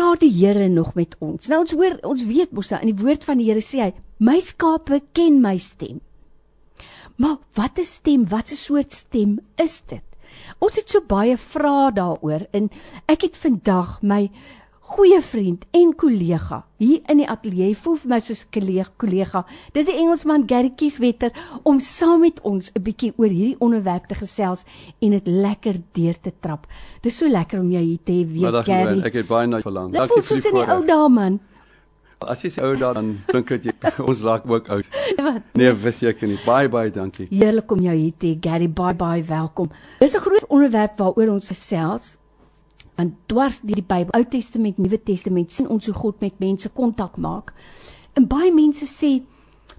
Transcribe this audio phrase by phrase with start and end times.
[0.00, 1.48] praat die Here nog met ons.
[1.50, 3.90] Nou ons hoor ons weet mos in die woord van die Here sê hy,
[4.24, 6.00] my skape ken my stem.
[7.20, 10.06] Maar wat 'n stem, wat 'n soort stem is dit?
[10.58, 12.70] Ons het so baie vrae daaroor en
[13.08, 14.30] ek het vandag my
[14.90, 19.44] goeie vriend en kollega hier in die ateljee voel vir my soos 'n kollega.
[19.72, 21.30] Dis die Engelsman Gary Kieswetter
[21.62, 24.64] om saam met ons 'n bietjie oor hierdie onderwerp te gesels
[25.00, 26.66] en dit lekker deur te trap.
[27.02, 29.00] Dis so lekker om jou hier te hê weer Gary.
[29.04, 29.92] Ek het baie na verlang.
[29.92, 31.40] Dankie vir die ou dae man.
[32.20, 33.72] As jy sê ou dae dan dink jy
[34.10, 34.86] ons raak ook oud.
[35.54, 36.38] Nee, verseker nie.
[36.44, 37.28] Baie baie dankie.
[37.30, 38.68] Heerlik om jou hier te hê Gary.
[38.68, 39.70] Bye bye, welkom.
[40.00, 42.19] Dis 'n groot onderwerp waaroor ons gesels
[43.00, 46.68] want dwars deur die Bybel, Ou Testament, Nuwe Testament, sien ons hoe God met mense
[46.76, 47.54] kontak maak.
[48.18, 49.22] En baie mense sê,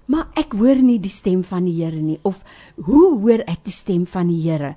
[0.06, 2.44] "Maar ek hoor nie die stem van die Here nie." Of,
[2.76, 4.74] "Hoe hoor ek die stem van die Here?"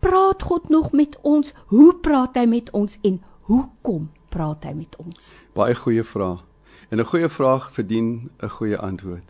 [0.00, 1.52] Praat God nog met ons?
[1.66, 5.34] Hoe praat hy met ons en hoekom praat hy met ons?
[5.54, 6.44] Baie goeie vraag.
[6.90, 9.24] En 'n goeie vraag verdien 'n goeie antwoord.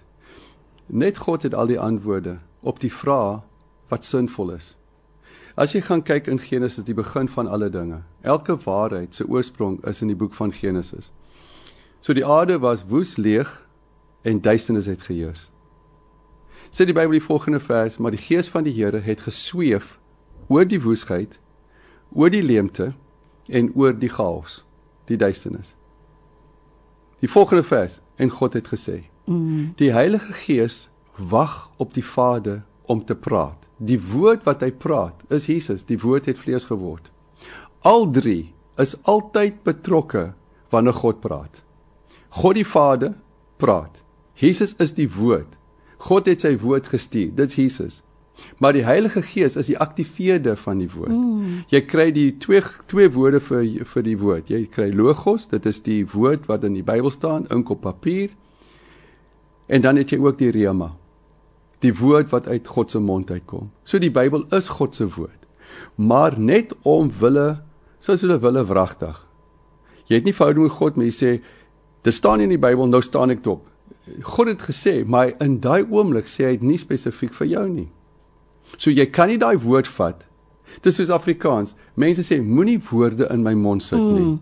[0.86, 3.40] Net God het al die antwoorde op die vrae
[3.88, 4.77] wat sinvol is.
[5.58, 8.04] As jy gaan kyk in Genesis, die begin van alle dinge.
[8.22, 11.10] Elke waarheid se oorsprong is in die boek van Genesis.
[12.00, 13.50] So die aarde was woes leeg
[14.22, 15.48] en duisternis het geheers.
[16.70, 19.96] Sê die Bybel die volgende vers, maar die gees van die Here het gesweef
[20.46, 21.34] oor die woesheid,
[22.14, 22.92] oor die leemte
[23.50, 24.62] en oor die chaos,
[25.10, 25.74] die duisternis.
[27.18, 29.72] Die volgende vers en God het gesê: mm.
[29.80, 33.67] Die Heilige Gees wag op die Vader om te praat.
[33.78, 37.12] Die woord wat hy praat is Jesus, die woord het vlees geword.
[37.86, 40.32] Al drie is altyd betrokke
[40.74, 41.62] wanneer God praat.
[42.42, 43.14] God die Vader
[43.62, 44.02] praat.
[44.38, 45.54] Jesus is die woord.
[46.02, 47.30] God het sy woord gestuur.
[47.34, 48.02] Dit's Jesus.
[48.62, 51.14] Maar die Heilige Gees is die aktiveerder van die woord.
[51.14, 51.64] Mm.
[51.70, 54.50] Jy kry die twee twee woorde vir vir die woord.
[54.50, 58.30] Jy kry logos, dit is die woord wat in die Bybel staan, ink op papier.
[59.66, 60.92] En dan het jy ook die rema
[61.84, 63.70] die woord wat uit God se mond uitkom.
[63.86, 65.46] So die Bybel is God se woord.
[65.94, 67.60] Maar net om wille
[68.02, 69.16] soos hulle wille wragtig.
[70.08, 71.32] Jy het nie verhouding met God, maar jy sê
[72.06, 73.66] dit staan in die Bybel, nou staan ek dop.
[74.24, 77.88] God het gesê, maar in daai oomblik sê hy dit nie spesifiek vir jou nie.
[78.76, 80.24] So jy kan nie daai woord vat.
[80.78, 81.74] Dit is soos Afrikaans.
[81.98, 84.24] Mense sê moenie woorde in my mond sit nie.
[84.24, 84.38] Mm.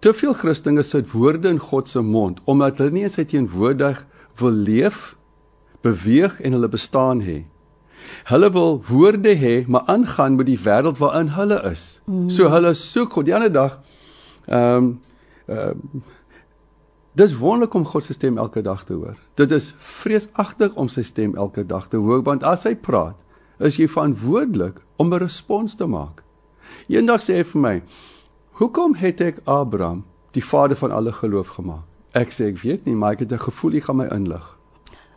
[0.00, 4.00] Te veel Christene sit woorde in God se mond omdat hulle nie in sy teenwoordig
[4.40, 5.19] wil leef nie
[5.80, 7.44] beweeg en hulle bestaan hê.
[8.24, 12.00] Hulle wil woorde hê, maar aangaan met die wêreld waarin hulle is.
[12.04, 12.30] Mm.
[12.30, 13.78] So hulle soek God die ander dag.
[14.46, 15.00] Ehm um,
[15.46, 16.08] ehm uh,
[17.12, 19.16] Dis wonderlik om God se stem elke dag te hoor.
[19.34, 23.16] Dit is vreesagtig om sy stem elke dag te hoor want as hy praat,
[23.58, 26.22] is jy verantwoordelik om 'n respons te maak.
[26.88, 27.82] Eendag sê hy vir my:
[28.52, 32.94] "Hoekom het ek Abraham die vader van alle geloof gemaak?" Ek sê ek weet nie,
[32.94, 34.58] maar ek het 'n gevoel hy gaan my inlig.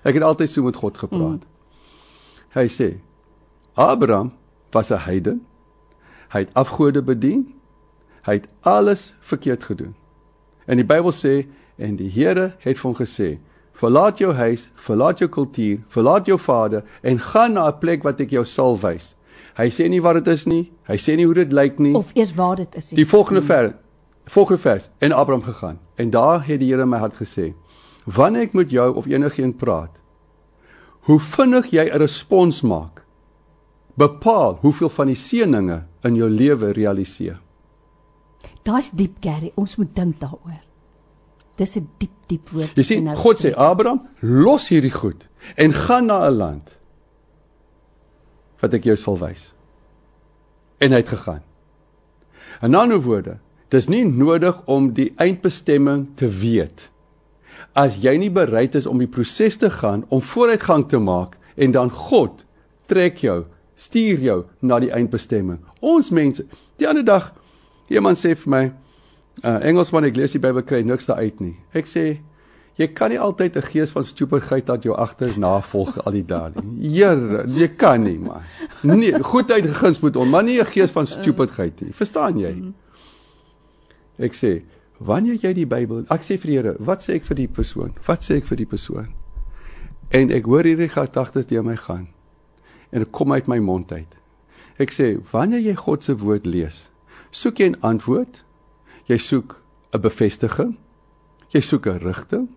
[0.03, 1.43] Ek het altyd so met God gepraat.
[1.43, 1.51] Mm.
[2.53, 2.89] Hy sê
[3.73, 4.33] Abraham
[4.71, 5.45] was 'n heiden.
[6.29, 7.53] Hy het afgode bedien.
[8.25, 9.95] Hy het alles verkeerd gedoen.
[10.65, 11.47] En die Bybel sê
[11.77, 13.37] en die Here het vir hom gesê:
[13.73, 18.19] "Verlaat jou huis, verlaat jou kultuur, verlaat jou vader en gaan na 'n plek wat
[18.19, 19.15] ek jou sal wys."
[19.55, 20.71] Hy sê nie wat dit is nie.
[20.87, 21.93] Hy sê nie hoe dit lyk nie.
[21.95, 22.89] Of eers waar dit is.
[22.89, 23.73] Die volgende vers.
[24.25, 25.79] Volgende vers en Abraham gegaan.
[25.95, 27.53] En daar het die Here my hart gesê:
[28.05, 29.95] Wanneer ek met jou of enigiemand praat,
[31.07, 33.03] hoe vinnig jy 'n respons maak,
[33.95, 37.39] bepaal hoeveel van die seëninge in jou lewe realiseer.
[38.63, 39.51] Daar's diep, Gary.
[39.55, 40.61] Ons moet dink daaroor.
[41.55, 42.75] Dis 'n diep, diep woord.
[42.75, 46.79] Jy sien, nou God sê Abraham, los hierdie goed en gaan na 'n land
[48.61, 49.53] wat ek jou sal wys.
[50.79, 51.43] En hy het gegaan.
[52.61, 53.39] In ander woorde,
[53.69, 56.89] dis nie nodig om die eindbestemming te weet
[57.73, 61.73] as jy nie bereid is om die proses te gaan om vooruitgang te maak en
[61.73, 62.43] dan God
[62.89, 63.43] trek jou,
[63.75, 65.59] stuur jou na die eindbestemming.
[65.81, 66.45] Ons mense,
[66.77, 67.31] die ander dag
[67.93, 68.63] iemand sê vir my,
[69.43, 71.55] uh, Engelsman ek lees die Bybel kry niks daaruit nie.
[71.73, 72.05] Ek sê
[72.79, 76.51] jy kan nie altyd 'n gees van stupidheid dat jou agters navolg al die dae
[76.55, 76.89] nie.
[76.97, 78.41] Here, jy kan nie man.
[78.81, 81.93] Nee, goedheid geguns moet on, maar nie 'n gees van stupidheid nie.
[81.93, 82.73] Verstaan jy?
[84.17, 84.63] Ek sê
[85.03, 87.91] Wanneer jy die Bybel, ek sê vir die Here, wat sê ek vir die persoon?
[88.07, 89.09] Wat sê ek vir die persoon?
[90.15, 92.05] En ek hoor hierdie gedagtes deur my gaan.
[92.93, 94.15] En dit kom uit my mond uit.
[94.79, 96.87] Ek sê, wanneer jy God se woord lees,
[97.35, 98.45] soek jy 'n antwoord,
[99.09, 99.59] jy soek
[99.91, 100.77] 'n bevestiging,
[101.51, 102.47] jy soek 'n rigting.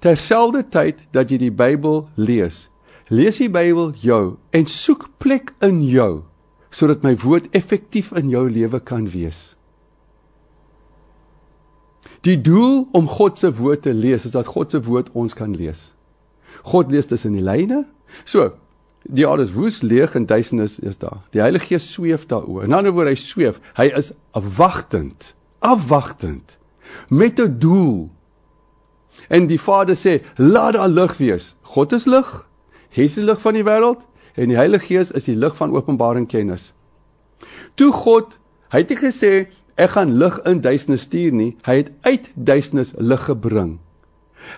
[0.00, 2.68] Terselfdertyd dat jy die Bybel lees,
[3.08, 6.24] lees die Bybel jou en soek plek in jou
[6.70, 9.54] sodat my woord effektief in jou lewe kan wees.
[12.22, 15.54] Die doel om God se woord te lees is dat God se woord ons kan
[15.58, 15.90] lees.
[16.62, 17.82] God lees tussen die lyne.
[18.24, 18.52] So,
[19.02, 21.24] die aarde is woes, leeg en duisternis is daar.
[21.34, 22.62] Die Heilige Gees sweef daaroor.
[22.68, 23.58] In ander woorde, hy sweef.
[23.74, 26.58] Hy is afwagtend, afwagtend
[27.08, 28.10] met 'n doel.
[29.28, 32.46] En die Vader sê, "Laat daar lig wees." God is lig.
[32.90, 35.72] Hy is die lig van die wêreld en die Heilige Gees is die lig van
[35.72, 36.72] openbaring kennis.
[37.74, 38.38] Toe God,
[38.68, 41.52] hy het nie gesê ek gaan lig in duisternis stuur nie.
[41.66, 43.78] Hy het uit duisternis lig gebring.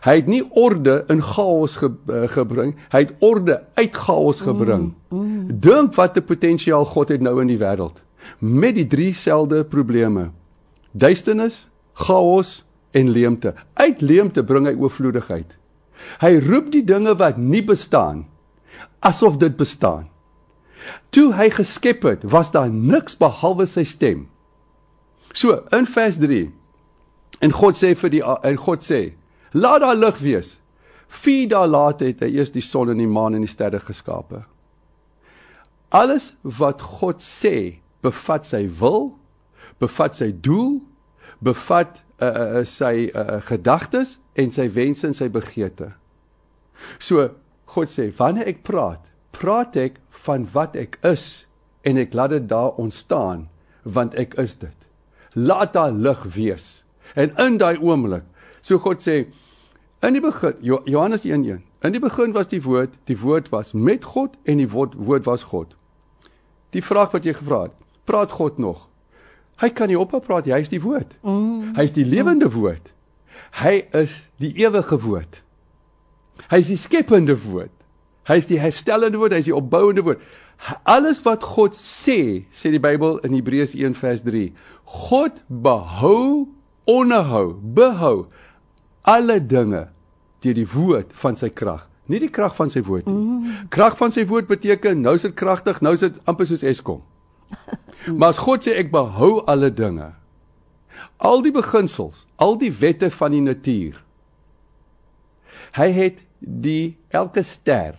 [0.05, 4.95] Hy het nie orde in chaos ge, uh, gebring, hy het orde uit chaos gebring.
[5.11, 5.61] Mm, mm.
[5.61, 8.01] Dink wat 'n potensiaal God het nou in die wêreld
[8.39, 10.31] met die drie selde probleme.
[10.93, 13.55] Duisternis, chaos en leemte.
[13.75, 15.57] Uit leemte bring hy oorvloedigheid.
[16.21, 18.25] Hy roep die dinge wat nie bestaan
[19.05, 20.09] asof dit bestaan.
[21.13, 24.27] Toe hy geskep het, was daar niks behalwe sy stem.
[25.35, 26.53] So, in vers 3
[27.43, 29.01] en God sê vir die en God sê,
[29.53, 30.55] laat daar lig wees.
[31.11, 34.45] 4 dae later het hy eers die son en die maan en die sterre geskape.
[35.95, 39.13] Alles wat God sê, bevat sy wil,
[39.83, 40.79] bevat sy doel,
[41.43, 45.91] bevat uh, uh, sy uh, gedagtes en sy wense en sy begeerte.
[47.03, 47.29] So
[47.75, 49.03] God sê, wanneer ek praat,
[49.35, 51.45] praat ek van wat ek is
[51.87, 53.49] en ek laat dit daar ontstaan
[53.85, 54.84] want ek is dit.
[55.35, 56.85] Laat daar lig wees.
[57.15, 58.25] En in daai oomblik,
[58.61, 59.25] so God sê
[60.05, 64.05] in die begin Johannes 1:1, in die begin was die woord, die woord was met
[64.05, 65.77] God en die woord, woord was God.
[66.71, 68.89] Die vraag wat jy gevra het, praat God nog?
[69.63, 71.15] Hy kan nie ophou praat, hy is die woord.
[71.23, 71.75] Mm.
[71.77, 72.91] Hy is die lewende woord.
[73.61, 75.43] Hy is die ewige woord.
[76.51, 77.73] Hy is die skepende woord.
[78.27, 80.23] Hy is die herstellende woord, hy is die opbouende woord.
[80.89, 84.49] Alles wat God sê, sê die Bybel in Hebreërs 1 vers 3.
[84.85, 86.49] God behou,
[86.85, 88.27] onderhou, behou
[89.05, 89.89] alle dinge
[90.45, 91.87] deur die woord van sy krag.
[92.09, 93.17] Nie die krag van sy woord nie.
[93.17, 93.69] Mm.
[93.73, 97.03] Krag van sy woord beteken nou is dit kragtig, nou is dit amper soos Eskom.
[98.19, 100.11] Maar as God sê ek behou alle dinge,
[101.25, 103.97] al die beginsels, al die wette van die natuur.
[105.79, 107.97] Hy het die elke ster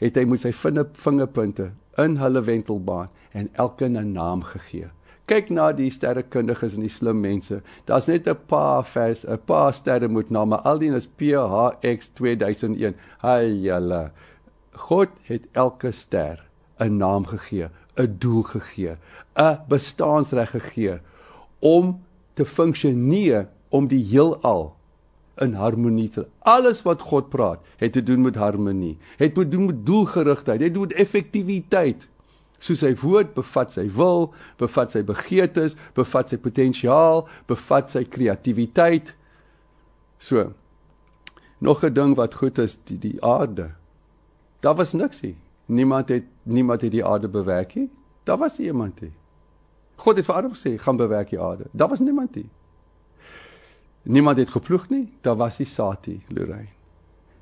[0.00, 4.88] het hy met sy vingerpunte in hulle wentelbaan en elkeen 'n naam gegee.
[5.30, 7.60] Kyk na die sterrekundiges en die slim mense.
[7.86, 10.56] Daar's net 'n paar vers, 'n paar sterre met name.
[10.56, 12.94] Al die is PHX 2001.
[13.18, 14.10] Haai julle.
[14.72, 16.42] God het elke ster
[16.80, 18.96] 'n naam gegee 'n doel gegee,
[19.36, 20.98] 'n bestaansreg gegee
[21.58, 22.00] om
[22.34, 24.74] te funksioneer om die heelal
[25.40, 26.26] in harmonie te.
[26.38, 28.98] Alles wat God praat, het te doen met harmonie.
[29.16, 32.08] Het te doen met doelgerigtheid, het te doen met effektiwiteit.
[32.60, 34.30] Soos sy woord bevat sy wil,
[34.60, 39.14] bevat sy begeertes, bevat sy potensiaal, bevat sy kreatiwiteit.
[40.20, 40.52] So.
[41.60, 43.70] Nog 'n ding wat goed is, die die aarde.
[44.60, 45.36] Daar was niks nie.
[45.66, 47.90] Niemand het niemand het die aarde bewerk nie.
[48.24, 49.12] Daar was nie iemand nie.
[49.96, 52.50] God het vir Adam gesê, "Gaan bewerk die aarde." Daar was niemand nie.
[54.02, 55.12] Niemand het geploeg nie.
[55.20, 56.68] Daar was nie saad nie, Lorraine.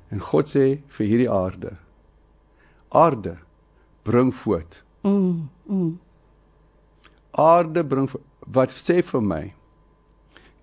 [0.09, 1.77] En God sê vir hierdie aarde:
[2.89, 3.37] "Aarde,
[4.03, 5.49] bring voort." Mm.
[5.65, 5.99] mm.
[7.31, 8.09] Aarde bring
[8.47, 9.43] wat sê vir my?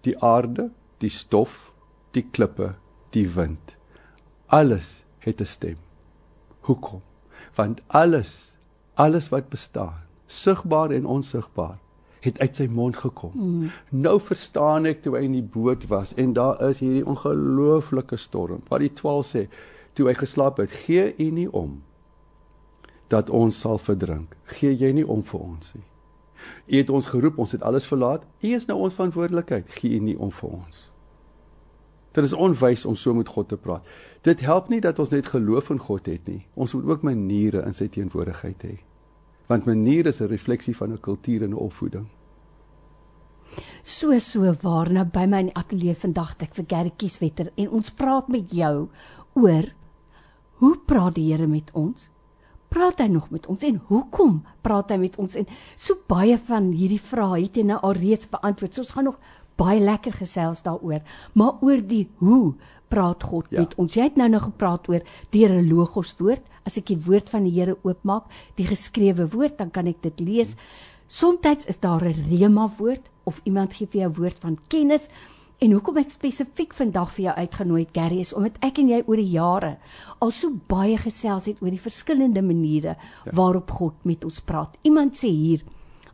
[0.04, 1.72] Die aarde, die stof,
[2.12, 2.74] die klippe,
[3.14, 3.74] die wind.
[4.46, 5.78] Alles het 'n stem.
[6.60, 7.02] Hoekom?
[7.56, 8.56] want alles
[8.94, 11.78] alles wat bestaan sigbaar en onsigbaar
[12.20, 13.30] het uit sy mond gekom.
[13.34, 13.70] Mm.
[14.02, 18.64] Nou verstaan ek toe hy in die boot was en daar is hierdie ongelooflike storm.
[18.66, 19.42] Wat die 12 sê,
[19.94, 21.76] toe hy geslaap het, gee u nie om
[23.08, 24.36] dat ons sal verdrink.
[24.44, 25.84] Gee jy nie om vir ons nie.
[26.66, 28.26] U het ons geroep, ons het alles verlaat.
[28.42, 29.70] U is nou ons verantwoordelikheid.
[29.78, 30.82] Gee u nie om vir ons.
[32.16, 33.86] Dit is onwys om so met God te praat.
[34.24, 36.42] Dit help nie dat ons net geloof in God het nie.
[36.54, 38.76] Ons moet ook maniere in sy teenwoordigheid hê.
[39.46, 42.06] Want maniere is 'n refleksie van 'n kultuur en 'n opvoeding.
[43.82, 47.68] So so waar nou by my in die ateljee vandag ek vir Gertjies Wetter en
[47.70, 48.88] ons praat met jou
[49.34, 49.74] oor
[50.60, 52.10] hoe praat die Here met ons?
[52.68, 55.46] Praat hy nog met ons en hoekom praat hy met ons en
[55.76, 58.74] so baie van hierdie vrae het jy nou al reeds beantwoord.
[58.74, 59.20] So ons gaan nog
[59.56, 61.00] baie lekker gesels daaroor,
[61.32, 62.54] maar oor die hoe
[62.88, 63.62] praat God ja.
[63.62, 63.94] met ons.
[63.96, 66.42] Jy het nou nou gepraat oor 'n logos woord.
[66.66, 68.24] As ek die woord van die Here oopmaak,
[68.56, 70.56] die geskrewe woord, dan kan ek dit lees.
[71.06, 75.08] Somstyds is daar 'n rema woord of iemand gee vir jou woord van kennis.
[75.58, 78.98] En hoekom ek spesifiek vandag vir jou uitgenooi het, Gary, is omdat ek en jy
[79.06, 79.76] oor die jare
[80.20, 83.32] al so baie gesels het oor die verskillende maniere ja.
[83.32, 84.76] waarop God met ons praat.
[84.84, 85.64] Iemand sê hier,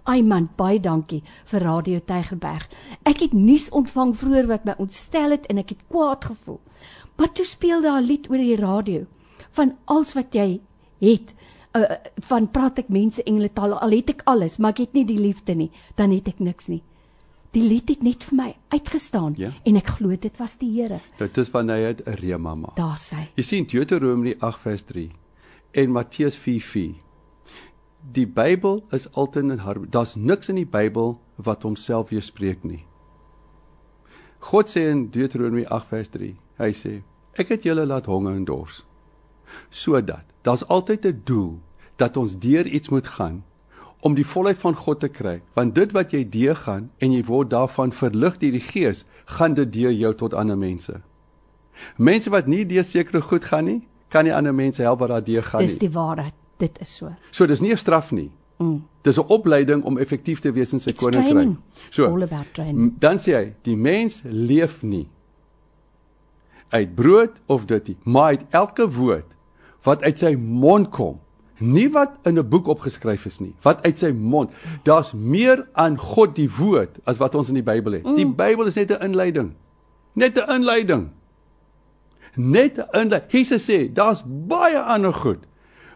[0.02, 2.64] Ai man, baie dankie vir Radio Tygerberg.
[3.06, 6.58] Ek het nuus ontvang vroeër wat my ontstel het en ek het kwaad gevoel.
[7.18, 9.06] Maar toe speel daar 'n lied oor die radio
[9.50, 10.60] van alles wat jy
[10.98, 11.34] het.
[11.74, 11.84] Uh,
[12.28, 15.18] van praat ek mense engele taal al het ek alles, maar ek het nie die
[15.18, 16.82] liefde nie, dan het ek niks nie.
[17.52, 19.50] Die lied het net vir my uitgestaan Ja.
[19.64, 21.00] en ek glo dit was die Here.
[21.18, 22.76] Dit is wanneer hy 'n rema maak.
[22.76, 23.28] Daar sê.
[23.36, 25.10] Jy sien Deuteronomy 8 vers 3
[25.72, 26.94] en Matteus 4:4.
[28.12, 29.90] Die Bybel is altyd in harmonie.
[29.90, 32.84] Daar's niks in die Bybel wat homself weerspreek nie.
[34.40, 36.36] God sê in Deuteronomy 8 vers 3.
[36.58, 37.02] Hy sê:
[37.34, 38.84] Ek het julle laat honger en dors.
[39.70, 41.60] Sodat daar's altyd 'n doel
[41.96, 43.44] dat ons deur iets moet gaan
[44.02, 45.36] om die volheid van God te kry.
[45.54, 49.04] Want dit wat jy deur gaan en jy word daarvan verlig deur die Gees,
[49.38, 51.00] gaan dit deur jou tot ander mense.
[51.96, 53.80] Mense wat nie deur sekere goed gaan nie,
[54.10, 55.88] kan nie ander mense help wat daardeur gaan Dis nie.
[55.88, 56.34] die waarheid.
[56.58, 57.12] Dit is so.
[57.30, 58.30] So dis nie 'n straf nie.
[58.58, 58.82] Mm.
[59.02, 61.30] Dis 'n opleiding om effektief te wees in sy It's koninkryk.
[61.32, 61.56] training.
[61.90, 62.94] So All about training.
[62.98, 65.08] dan sê hy, die mens leef nie
[66.70, 69.26] uit brood of dit nie, maar uit elke woord
[69.84, 71.18] wat uit sy mond kom.
[71.62, 74.50] Nie wat in 'n boek opgeskryf is nie, wat uit sy mond.
[74.84, 78.04] Daar's meer aan God die woord as wat ons in die Bybel het.
[78.04, 78.14] Mm.
[78.14, 79.52] Die Bybel is net 'n inleiding.
[80.14, 81.08] Net 'n inleiding.
[82.36, 83.30] Net 'n inleiding.
[83.30, 85.46] Jesus sê, daar's baie ander goed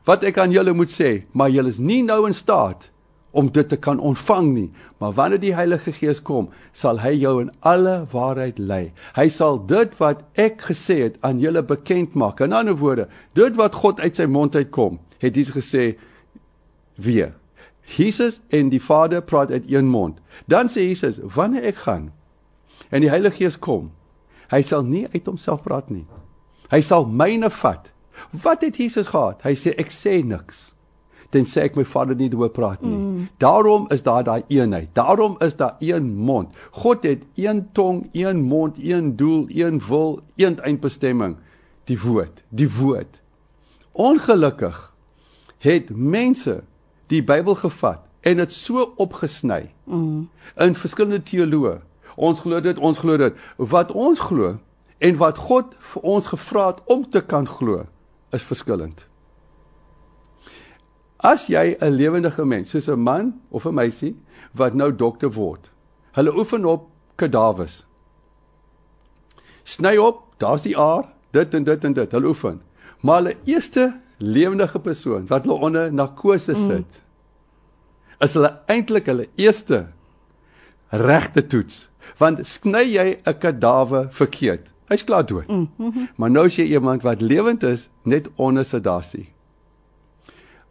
[0.05, 2.91] wat ek aan julle moet sê, maar julle is nie nou in staat
[3.37, 4.71] om dit te kan ontvang nie.
[4.99, 8.93] Maar wanneer die Heilige Gees kom, sal hy jou in alle waarheid lei.
[9.17, 12.41] Hy sal dit wat ek gesê het aan julle bekend maak.
[12.41, 15.97] In ander woorde, dit wat God uit sy mond uitkom, het Jesus gesê
[16.95, 17.35] weer.
[17.87, 20.19] Jesus en die Vader praat uit een mond.
[20.47, 22.13] Dan sê Jesus, wanneer ek gaan
[22.91, 23.91] en die Heilige Gees kom,
[24.51, 26.07] hy sal nie uit homself praat nie.
[26.71, 27.91] Hy sal myne vat.
[28.31, 29.43] Wat het Jesus gehad?
[29.47, 30.77] Hy sê ek sê niks
[31.37, 32.97] tensy ek my Vader nie oor praat nie.
[32.97, 33.29] Mm.
[33.43, 34.93] Daarom is daar daai eenheid.
[34.97, 36.55] Daarom is daar een mond.
[36.71, 41.37] God het een tong, een mond, een doel, een wil, een eindbestemming.
[41.87, 43.21] Die woord, die woord.
[43.93, 44.93] Ongelukkig
[45.59, 46.63] het mense
[47.07, 50.29] die Bybel gevat en dit so opgesny mm.
[50.57, 51.79] in verskillende teoloë.
[52.17, 53.37] Ons glo dit, ons glo dit.
[53.57, 54.57] Wat ons glo
[54.99, 57.85] en wat God vir ons gevra het om te kan glo,
[58.35, 59.05] is verskillend.
[61.17, 64.17] As jy 'n lewendige mens, soos 'n man of 'n meisie
[64.53, 65.71] wat nou dokter word,
[66.13, 67.85] hulle oefen op kadawers.
[69.65, 72.61] Sny op, daar's die aar, dit en dit en dit, hulle oefen.
[73.01, 78.25] Maar hulle eerste lewendige persoon wat hulle onder narkose sit, mm.
[78.25, 79.87] is hulle eintlik hulle eerste
[80.91, 81.89] regte toets.
[82.19, 85.49] Want sny jy 'n kadawer verkeerd, hy's klaar dood.
[85.49, 86.09] Mm -hmm.
[86.17, 89.29] Maar nou is jy iemand wat lewend is net onder sedasie.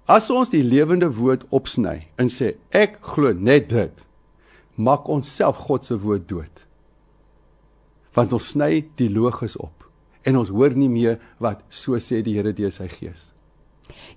[0.05, 4.05] As ons die lewende woord opsny en sê ek glo net dit,
[4.75, 6.65] maak ons self God se woord dood.
[8.13, 9.89] Want ons sny die logos op
[10.23, 13.34] en ons hoor nie meer wat so sê die Here deur sy gees.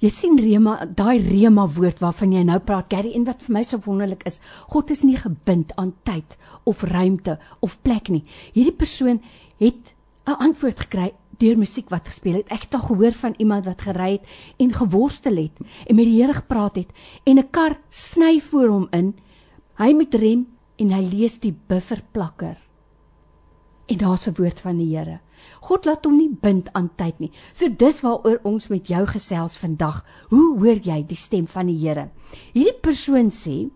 [0.00, 3.62] Jy sien Rema, daai Rema woord waarvan jy nou praat, Gary, en wat vir my
[3.62, 8.24] so wonderlik is, God is nie gebind aan tyd of ruimte of plek nie.
[8.54, 9.22] Hierdie persoon
[9.58, 9.94] het
[10.26, 12.50] 'n antwoord gekry deur musiek wat gespeel het.
[12.50, 14.26] Ek het al gehoor van iemand wat gery het
[14.58, 15.56] en geworstel het
[15.86, 16.90] en met die Here gepraat het
[17.24, 19.14] en 'n kar sny voor hom in.
[19.78, 22.56] Hy moet rem en hy lees die bufferplakker.
[23.86, 25.20] En daar's 'n woord van die Here.
[25.60, 27.32] God laat hom nie bind aan tyd nie.
[27.52, 30.04] So dis waaroor ons met jou gesels vandag.
[30.30, 32.08] Hoe hoor jy die stem van die Here?
[32.54, 33.68] Hierdie persoon sê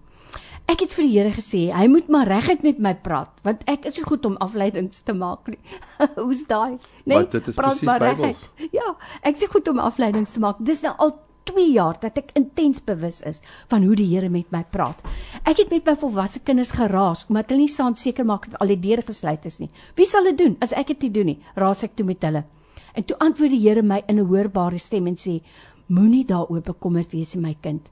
[0.70, 3.88] Ek het vir die Here gesê, hy moet maar reguit met my praat, want ek
[3.90, 5.58] is so goed om afleidings te maak nie.
[6.22, 6.78] Hoe's daai?
[7.02, 8.44] Nee, Maar dit is presies Bybels.
[8.70, 8.92] Ja,
[9.26, 10.62] ek sê goed om afleidings te maak.
[10.62, 14.50] Dis nou al 2 jaar dat ek intens bewus is van hoe die Here met
[14.52, 14.98] my praat.
[15.42, 18.74] Ek het met my volwasse kinders geraas omdat hulle nie saam seker maak dat al
[18.74, 19.70] die deure gesluit is nie.
[19.96, 21.38] Wie sal dit doen as ek dit nie doen nie?
[21.56, 22.44] Raas ek toe met hulle.
[22.94, 25.40] En toe antwoord die Here my in 'n hoorbare stem en sê:
[25.88, 27.88] Moenie daaroor bekommerd wees, my kind.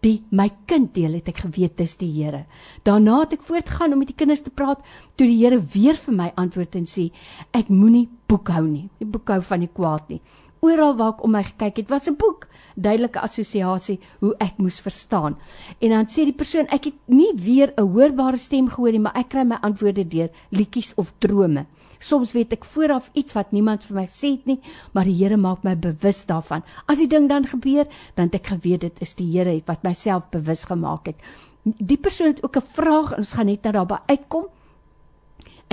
[0.00, 2.44] Die my kind deel het ek geweet dis die Here.
[2.84, 4.80] Daarna het ek voortgaan om met die kinders te praat
[5.16, 7.10] toe die Here weer vir my antwoord en sê:
[7.52, 8.88] Ek moenie boekhou nie.
[9.00, 10.20] Nie boekhou van die kwaad nie.
[10.64, 14.80] Oral waar ek om my gekyk het, was 'n boek, duidelike assosiasie hoe ek moes
[14.80, 15.36] verstaan.
[15.80, 19.16] En dan sê die persoon, ek het nie weer 'n hoorbare stem gehoor nie, maar
[19.16, 21.66] ek kry my antwoorde deur liedjies of drome.
[21.98, 24.60] Soms weet ek vooraf iets wat niemand vir my sê het nie,
[24.92, 26.62] maar die Here maak my bewus daarvan.
[26.86, 30.22] As die ding dan gebeur, dan het ek geweet dit is die Here wat myself
[30.30, 31.16] bewus gemaak het.
[31.64, 34.44] Die persoon het ook 'n vraag, ons gaan net nou daarby uitkom.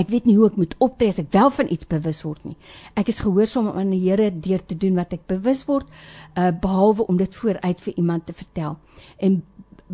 [0.02, 2.56] Ek weet nie hoe ek moet optree as ek wel van iets bewus word nie.
[2.98, 5.90] Ek is gehoorsaam aan die Here deur te doen wat ek bewus word,
[6.34, 8.80] uh behalwe om dit vooruit vir iemand te vertel.
[9.22, 9.42] En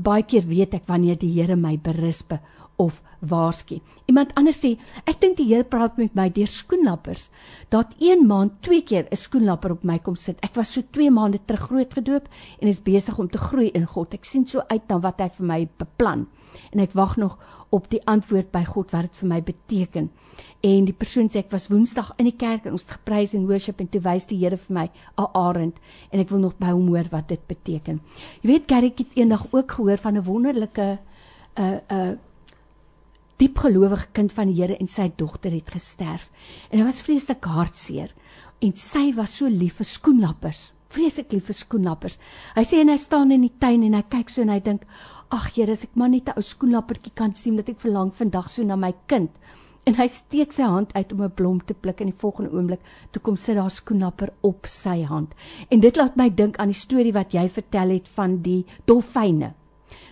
[0.08, 2.38] baie keer weet ek wanneer die Here my berisp
[2.78, 3.82] of waarsku.
[4.08, 4.76] Iemand anders sê,
[5.10, 7.28] ek dink die Here praat met my deur skoenlappers.
[7.74, 10.40] Dat een maand twee keer 'n skoenlapper op my kom sit.
[10.42, 12.30] Ek was so 2 maande terug groot gedoop
[12.62, 14.14] en is besig om te groei in God.
[14.14, 16.28] Ek sien so uit na wat hy vir my beplan
[16.72, 17.38] en ek wag nog
[17.70, 20.10] op die antwoord by God wat dit vir my beteken.
[20.62, 23.48] En die persoon sê ek was Woensdag in die kerk en ons het geprys en
[23.50, 25.76] worship en toe wys die Here vir my 'n arend
[26.12, 28.02] en ek wil nog by hom hoor wat dit beteken.
[28.42, 30.82] Jy weet Gerrit het eendag ook gehoor van 'n wonderlike
[31.58, 32.18] 'n uh, 'n uh,
[33.38, 36.30] diep gelowige kind van die Here en sy dogter het gesterf.
[36.72, 38.14] En hy was vreeslik hartseer
[38.62, 40.72] en sy was so lief vir skoenlappers.
[40.90, 42.18] Vreeslik lief vir skoenlappers.
[42.56, 44.88] Hy sê en hy staan in die tuin en hy kyk so en hy dink,
[45.30, 48.50] "Ag Here, as ek maar net 'n ou skoenlappertjie kan sien dat ek verlang vandag
[48.50, 49.32] so na my kind."
[49.86, 52.82] En hy steek sy hand uit om 'n blom te pluk en die volgende oomblik
[53.12, 55.34] toe kom sit daar skoenlapper op sy hand.
[55.70, 59.54] En dit laat my dink aan die storie wat jy vertel het van die dolfyne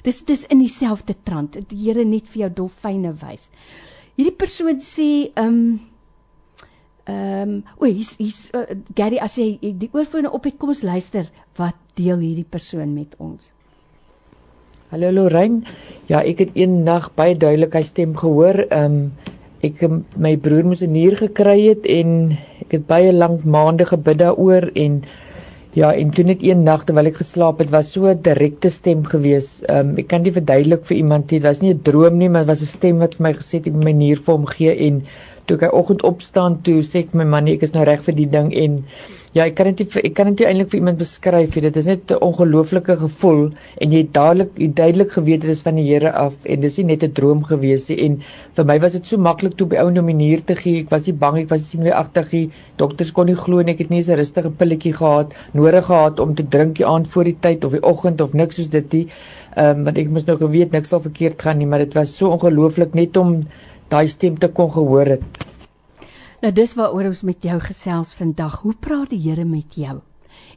[0.06, 1.58] Dis dis in dieselfde trant.
[1.70, 3.50] Die Here net vir jou dolfyne wys.
[4.16, 5.60] Hierdie persoon sê ehm um,
[7.06, 8.66] ehm um, o, hier's hier's uh,
[8.98, 11.30] Gary as jy die oorfone op het, kom ons luister
[11.60, 13.52] wat deel hierdie persoon met ons.
[14.94, 15.64] Hallo Lorraine.
[16.06, 18.60] Ja, ek het een nag baie duidelik hy stem gehoor.
[18.68, 18.98] Ehm um,
[19.66, 19.80] ek
[20.22, 22.12] my broer moes 'n nier gekry het en
[22.62, 25.00] ek het baie lank maande gebid daaroor en
[25.76, 29.02] Ja, en toe net een nag terwyl ek geslaap het, was so 'n direkte stem
[29.04, 29.48] gewees.
[29.68, 32.54] Um, ek kan dit verduidelik vir iemand, dit was nie 'n droom nie, maar dit
[32.54, 34.72] was 'n stem wat vir my gesê het ek moet my nier vir hom gee
[34.88, 35.02] en
[35.48, 38.32] toe ek oggend opstaan toe sê ek my man ek is nou reg vir die
[38.38, 38.82] ding en
[39.36, 42.20] ja ek kan dit ek kan dit eintlik vir iemand beskryf dit is net 'n
[42.28, 43.42] ongelooflike gevoel
[43.84, 46.86] en jy dadelik jy duidelik geweet dit is van die Here af en dis nie
[46.92, 47.98] net 'n droom gewees nie.
[48.06, 48.16] En
[48.58, 50.80] vir my was dit so maklik toe by ou nominier te gee.
[50.84, 53.74] Ek was nie bang ek was sien weer agter die dokters kon nie glo en
[53.76, 57.26] ek het nie 'n rustige pilletjie gehad nodig gehad om te drink die aand voor
[57.26, 59.08] die tyd of die oggend of niks soos dit nie.
[59.58, 62.18] Ehm um, want ek moes nou geweet niks sal verkeerd gaan nie maar dit was
[62.18, 63.44] so ongelooflik net om
[63.90, 65.46] daai stem te kon gehoor het.
[66.42, 68.60] Nou dis waaroor ons met jou gesels vandag.
[68.62, 70.00] Hoe praat die Here met jou?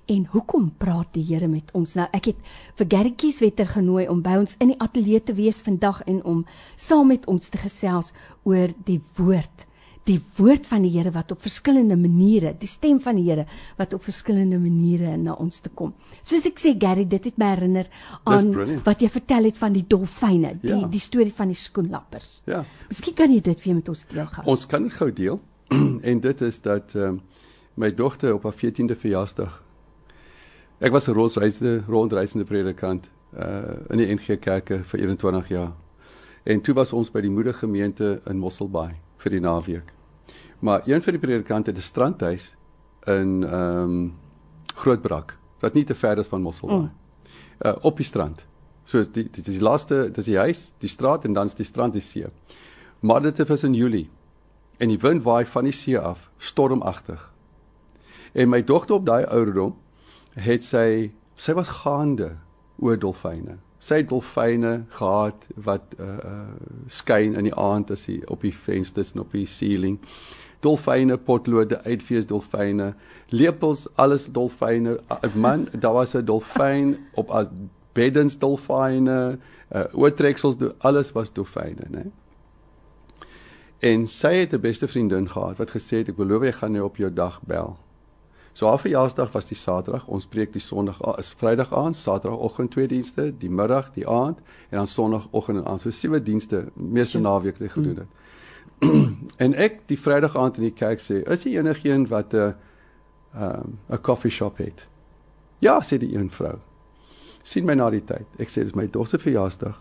[0.08, 1.94] En hoekom praat die Here met ons?
[1.96, 2.42] Nou ek het
[2.80, 6.44] vir Gertjies wetter genooi om by ons in die ateljee te wees vandag en om
[6.76, 8.12] saam met ons te gesels
[8.44, 9.68] oor die woord
[10.08, 13.44] die woord van die Here wat op verskillende maniere, die stem van die Here
[13.76, 15.92] wat op verskillende maniere na ons te kom.
[16.22, 17.86] Soos ek sê Gary, dit het my herinner
[18.24, 20.88] aan wat jy vertel het van die dolfyne, die ja.
[20.88, 22.42] die storie van die skoenlappers.
[22.46, 22.64] Ja.
[22.88, 24.44] Miskien kan jy dit weer met ons deel gaan.
[24.44, 25.40] Ons kan dit gou deel.
[26.10, 27.20] en dit is dat ehm um,
[27.78, 29.62] my dogter op haar 14de verjaarsdag
[30.78, 35.72] Ek was 'n rondreisende rondreisende predikant uh in die NG Kerke vir 21 jaar.
[36.44, 39.92] En toe was ons by die moedergemeente in Mosselbaai vir die naweek.
[40.58, 42.56] Maar een van die predikante het 'n strandhuis
[43.06, 44.14] in ehm um,
[44.74, 46.88] Grootbrak wat nie te ver is van Mosselbaai.
[46.88, 46.90] Mm.
[47.66, 48.44] Uh op die strand.
[48.84, 51.58] So die dit is die laaste, dit is die huis, die straat en dan is
[51.58, 52.30] die strand die see.
[53.00, 54.08] Maar dit was in Julie.
[54.78, 57.32] En die wind waai van die see af, stormagtig.
[58.32, 59.74] En my dogter op daai ouderdom
[60.34, 62.36] het sy sy was gaande
[62.78, 66.42] oor dolfyne sy dolfyne gehad wat uh uh
[66.90, 69.98] skyn in die aand as hy op die vensters en op die ceiling.
[70.60, 72.94] Dolfyne, potlode, uitfees dolfyne,
[73.28, 74.98] lepels, alles dolfyne.
[75.10, 77.50] Uh, man, daar was 'n dolfyn op al
[77.92, 79.38] beddens dolfyne,
[79.74, 82.10] uh oortreksels, alles was dolfyne, né?
[83.78, 86.84] En sy het 'n beste vriendin gehad wat gesê het ek beloof jy gaan nou
[86.84, 87.76] op jou dag bel.
[88.52, 90.06] So haar verjaarsdag was die Saterdag.
[90.06, 94.38] Ons preek die Sondag is Vrydag aand, Saterdagoggend twee dienste, die middag, die aand
[94.70, 95.80] en dan Sondagoggend en aand.
[95.80, 98.06] So sewe dienste meeste naweek het gedoen het.
[99.44, 102.54] en ek die Vrydag aand in die kerk sê, is jy enigiemand wat 'n
[103.34, 104.86] um, 'n coffee shop het?
[105.60, 106.58] Ja, sê die een vrou.
[107.42, 108.26] sien my na die tyd.
[108.38, 109.80] Ek sê dis my dogter verjaarsdag.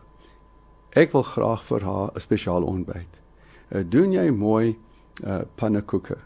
[0.95, 3.13] Ek wil graag vir haar 'n spesiale ontbyt.
[3.71, 4.77] Uh, doen jy mooi
[5.23, 6.17] uh, pannekoeke?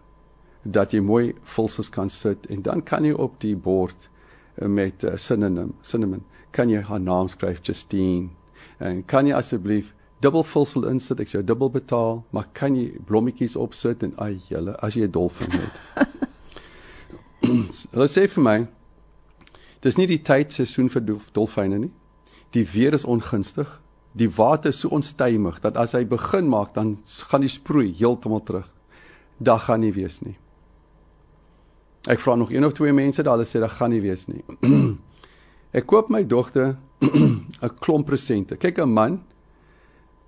[0.61, 4.09] dat jy mooi vulsels kan sit en dan kan jy op die bord
[4.55, 8.29] eh, met uh, synonym cinnamon kan jy haar naam skryf Justine
[8.77, 13.57] en kan jy asseblief dubbel vulsel insit ek jou dubbel betaal maar kan jy blommetjies
[13.59, 15.73] opsit en ai julle as jy 'n dolfyn het.
[17.93, 18.57] Hulle sê vir my
[19.81, 21.01] dis nie die tyd seisoen vir
[21.33, 21.93] dolfyne nie.
[22.53, 23.67] Die weer is ongunstig.
[24.13, 26.97] Die water is so onstuimig dat as hy begin maak dan
[27.31, 28.69] gaan die sproei heeltemal terug.
[29.39, 30.37] Dag gaan nie wees nie.
[32.09, 34.43] Ek vra nog een of twee mense daar, hulle sê dit gaan nie wees nie.
[35.77, 38.57] ek koop my dogter 'n klomp presente.
[38.57, 39.21] Kyk 'n man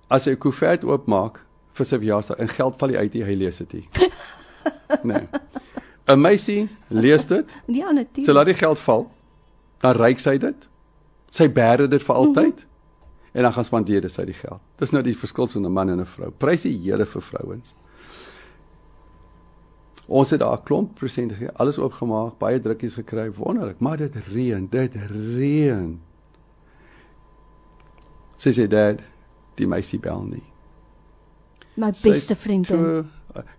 [0.08, 1.40] as hy 'n koevert oopmaak
[1.74, 3.88] vir sy verjaarsdag en geld val uit, hy lees dit nie.
[5.10, 5.26] nee.
[6.06, 7.48] 'n Meisie lees dit.
[7.66, 8.26] Ja, natuurlik.
[8.26, 9.10] Sy laat die geld val.
[9.80, 10.68] Dan ryk sy dit.
[11.30, 12.54] Sy bære dit vir altyd.
[12.54, 12.72] Mm -hmm.
[13.34, 14.60] en dan gaan spandeer sy die geld.
[14.78, 16.30] Dis nou die verskil tussen 'n man en 'n vrou.
[16.30, 17.74] Prys die Here vir vrouens.
[20.06, 24.14] Ons het daar 'n klomp presente gegee, alles oopgemaak, baie drukkies gekry, wonderlik, maar dit
[24.16, 26.00] reën, dit reën.
[28.36, 29.00] Sy sê dad,
[29.54, 30.42] die meisie bel nie.
[31.74, 33.10] My beste vriendin.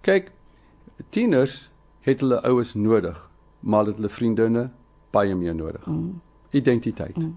[0.02, 0.32] Kyk,
[1.10, 1.70] tieners
[2.06, 3.18] het hulle oues nodig,
[3.60, 4.70] maar het hulle vriendinne
[5.12, 5.86] baie meer nodig.
[5.86, 6.22] Mm.
[6.56, 7.18] Identiteit.
[7.18, 7.36] Mm.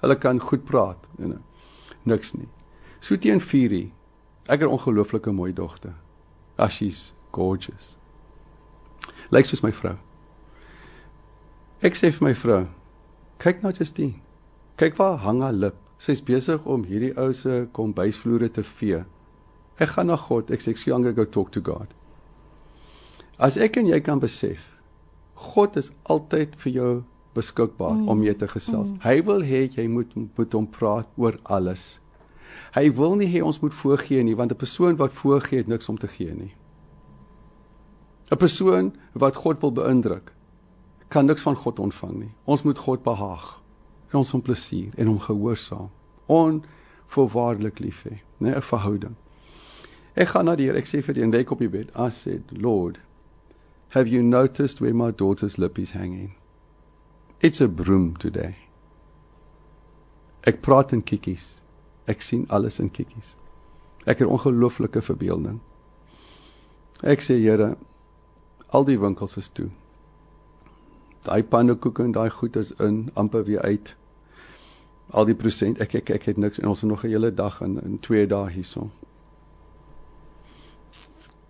[0.00, 1.42] Hulle kan goed praat en you know,
[2.02, 2.48] niks nie.
[3.00, 3.90] So teen 4.
[4.46, 5.94] Ek het 'n ongelooflike mooi dogter.
[6.56, 7.96] As she's gorgeous.
[9.30, 9.96] Lyk soos my vrou.
[11.82, 12.66] Ek sê vir my vrou,
[13.38, 14.14] kyk nou Justine.
[14.76, 15.76] Kyk waar hang haar lip.
[15.98, 19.02] Sy's besig om hierdie ou se kombuisvloere te vee.
[19.80, 20.50] Ek gaan na God.
[20.52, 21.88] Ek sê ek gaan go talk to God.
[23.38, 24.62] As ek en jy kan besef,
[25.36, 26.92] God is altyd vir jou
[27.36, 28.08] beskikbaar mm.
[28.08, 28.88] om mee te gesels.
[28.88, 29.00] Mm.
[29.04, 31.98] Hy wil hê jy moet met hom praat oor alles.
[32.76, 35.88] Hy wil nie hê ons moet voorgee nie, want 'n persoon wat voorgee het niks
[35.88, 36.54] om te gee nie.
[38.32, 40.32] 'n Persoon wat God wil beïndruk,
[41.08, 42.32] kan niks van God ontvang nie.
[42.44, 43.60] Ons moet God behaag
[44.10, 45.90] en ons hom plesier en hom gehoorsaam.
[46.26, 49.16] Onvoorwaardelik lief hê, né, 'n verhouding.
[50.16, 51.90] Ek gaan na die Here, ek sê vir die en lê op die bed.
[51.94, 53.00] I said, Lord,
[53.90, 56.34] Have you noticed where my daughter's lip is hanging?
[57.40, 58.56] It's a broom today.
[60.46, 61.60] Ek praat in kikkies.
[62.08, 63.36] Ek sien alles in kikkies.
[64.06, 65.60] Ek het ongelooflike verbeelding.
[67.02, 67.76] Ek sê Here,
[68.72, 69.70] al die winkels is toe.
[71.26, 73.94] Daai pannekoeke en daai goed is in amper weer uit.
[75.10, 77.60] Al die prosent, ek ek ek het niks en ons het nog 'n hele dag
[77.60, 78.90] in in 2 dae hierson.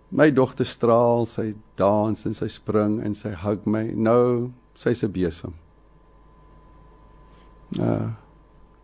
[0.09, 3.83] My dogter straal, sy dans en sy spring en sy hug my.
[3.95, 5.53] Nou, sy's 'n besem.
[7.79, 8.13] Uh,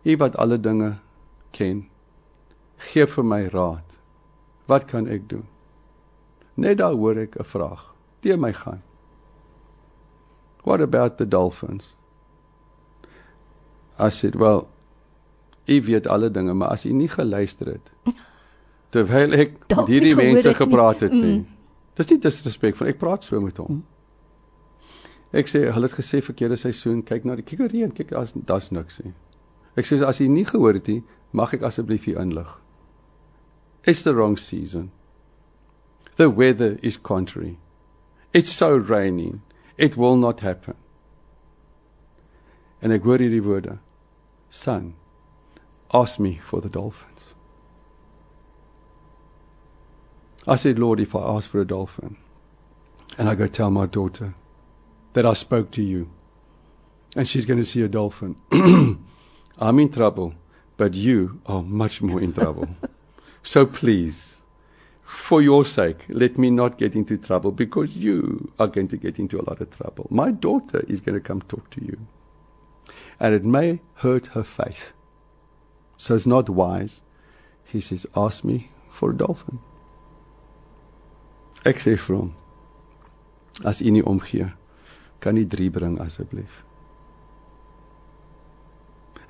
[0.04, 0.94] U wat alle dinge
[1.50, 1.88] ken,
[2.76, 3.98] gee vir my raad.
[4.66, 5.46] Wat kan ek doen?
[6.54, 7.94] Net daar hoor ek 'n vraag.
[8.20, 8.82] Te my gaan.
[10.64, 11.94] What about the dolphins?
[13.98, 14.68] I said, well,
[15.68, 17.90] u weet alle dinge, maar as u nie geluister het
[18.94, 21.40] terwyl ek met hierdie mense gepraat het nie.
[21.40, 21.46] Mm.
[21.98, 23.80] Dis nie disrespek van ek praat so met hom.
[23.80, 23.82] Mm.
[25.34, 28.70] Ek sê hulle het gesê verkeerde seisoen, kyk na die kyk reën, kyk as daar's
[28.70, 29.10] niks nie.
[29.74, 31.00] Ek sê as jy nie gehoor het nie,
[31.34, 32.52] mag ek asseblief u inlig.
[33.82, 34.92] It's the wrong season.
[36.16, 37.56] The weather is contrary.
[38.32, 39.42] It's so raining.
[39.76, 40.76] It will not happen.
[42.82, 43.78] En ek hoor hierdie woorde.
[44.50, 44.94] Son,
[45.92, 47.34] ask me for the dolphins.
[50.46, 52.16] I said, Lord, if I ask for a dolphin
[53.16, 54.34] and I go tell my daughter
[55.14, 56.10] that I spoke to you
[57.16, 58.36] and she's going to see a dolphin,
[59.58, 60.34] I'm in trouble,
[60.76, 62.68] but you are much more in trouble.
[63.42, 64.42] so please,
[65.04, 69.18] for your sake, let me not get into trouble because you are going to get
[69.18, 70.06] into a lot of trouble.
[70.10, 71.98] My daughter is going to come talk to you.
[73.20, 74.92] And it may hurt her faith.
[75.96, 77.02] So it's not wise.
[77.64, 79.60] He says, Ask me for a dolphin.
[81.64, 82.34] Ek sê vir hom:
[83.64, 84.50] As u nie omgee,
[85.24, 86.60] kan u 3 bring asseblief.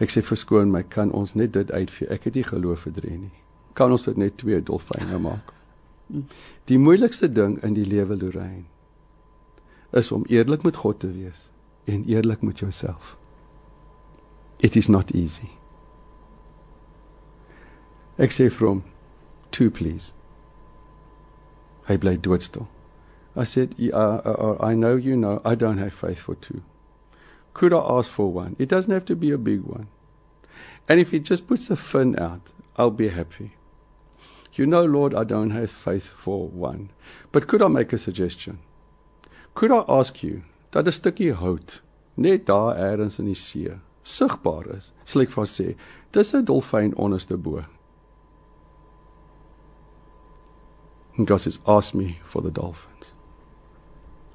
[0.03, 2.11] Ek sê verskoon my, kan ons net dit uitvee?
[2.11, 3.35] Ek het nie geloof vir 3 nie.
[3.79, 5.55] Kan ons dit net 2 dolfyne maak?
[6.69, 8.65] Die moeilikste ding in die lewe Lorraine
[9.91, 11.49] is om eerlik met God te wees
[11.85, 13.17] en eerlik met jouself.
[14.57, 15.49] It is not easy.
[18.17, 18.83] Ek sê vir hom:
[19.51, 20.13] "2 please."
[21.89, 22.69] Hy bly doodstil.
[23.37, 26.63] I said, yeah, uh, uh, I know you know I don't have faith for two.
[27.53, 28.55] Could I ask for one?
[28.59, 29.89] It doesn't have to be a big one.
[30.89, 33.53] And if it just puts the fin out, I'll be happy.
[34.55, 36.91] You know, Lord, I don't have faith for one.
[37.33, 38.59] But could I make a suggestion?
[39.55, 41.81] Could I ask you dat 'n stukkie hout
[42.17, 43.71] net daar eers in die see
[44.03, 44.93] sigbaar is?
[45.05, 45.75] Sal ek vir sê,
[46.13, 47.65] dis 'n dolfyn onderste bo.
[51.17, 53.13] And God says, Ask me for the dolphins.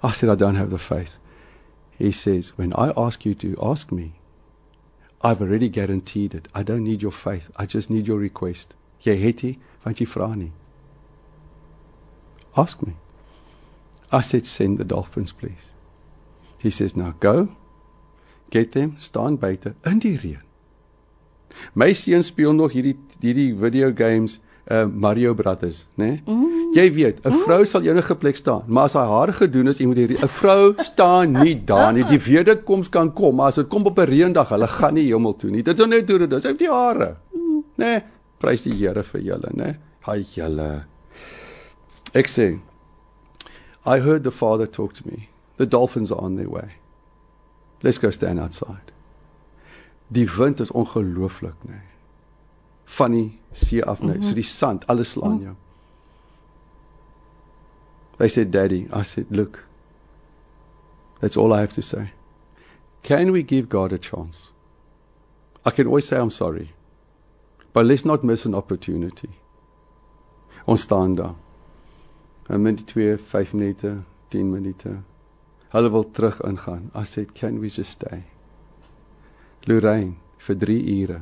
[0.02, 1.18] I said, I don't have the faith.
[1.98, 4.14] He says, When I ask you to ask me,
[5.22, 6.48] I've already guaranteed it.
[6.56, 7.52] I don't need your faith.
[7.58, 8.74] I just need your request.
[9.06, 10.52] Jy het nie, want jy vra nie.
[12.56, 12.94] Ask me.
[14.12, 15.72] I said, Send the dolphins, please.
[16.58, 17.50] He says, Now go,
[18.50, 20.46] get them, staan buite in die reën.
[21.74, 26.06] My seun speel nog hierdie hierdie video games uh Mario Brothers, né?
[26.06, 26.22] Nee?
[26.26, 26.58] Mm.
[26.74, 29.88] Jy weet, 'n vrou sal enige plek staan, maar as haar hare gedoen is, jy
[29.90, 32.04] moet hierdie 'n vrou staan nie daar nie.
[32.04, 35.36] Die wederkoms kan kom, maar as dit kom op 'n reendag, hulle gaan nie hemel
[35.36, 35.64] toe nie.
[35.64, 36.44] Dit is net hoe dit is.
[36.44, 37.16] Hy het die hare.
[37.76, 38.04] Nee,
[38.40, 39.78] prys die Here vir julle, né?
[40.08, 40.86] Haai julle.
[42.14, 42.60] Ek sê
[43.86, 45.30] I heard the father talk to me.
[45.58, 46.76] The dolphins are on their way.
[47.82, 48.92] Let's go stand outside.
[50.12, 51.72] Die wind is ongelooflik, né?
[51.72, 51.82] Nee.
[52.86, 54.28] Van die see af net, mm -hmm.
[54.28, 55.44] so die sand, alles slaan mhm.
[55.44, 55.56] jou.
[58.18, 59.66] They said, "Daddy," I said, "Look.
[61.20, 62.12] That's all I have to say.
[63.04, 64.52] Can we give God a chance?
[65.66, 66.70] I can always say I'm sorry.
[67.74, 69.30] But let's not miss an opportunity."
[70.66, 71.36] Ons staan daar.
[72.50, 75.02] 'n minuut 2, 5 minute, 10 minute.
[75.70, 76.92] Hulle wil terug ingaan.
[76.96, 78.24] I said, "Can we just stay?"
[79.68, 81.22] Lorraine vir 3 ure.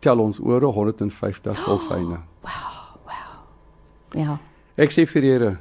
[0.00, 2.20] Tel ons oor 150 dolfyne.
[2.44, 3.34] Oh, wow, wow.
[4.14, 4.38] Ja.
[4.76, 5.58] Ek sê vir Here,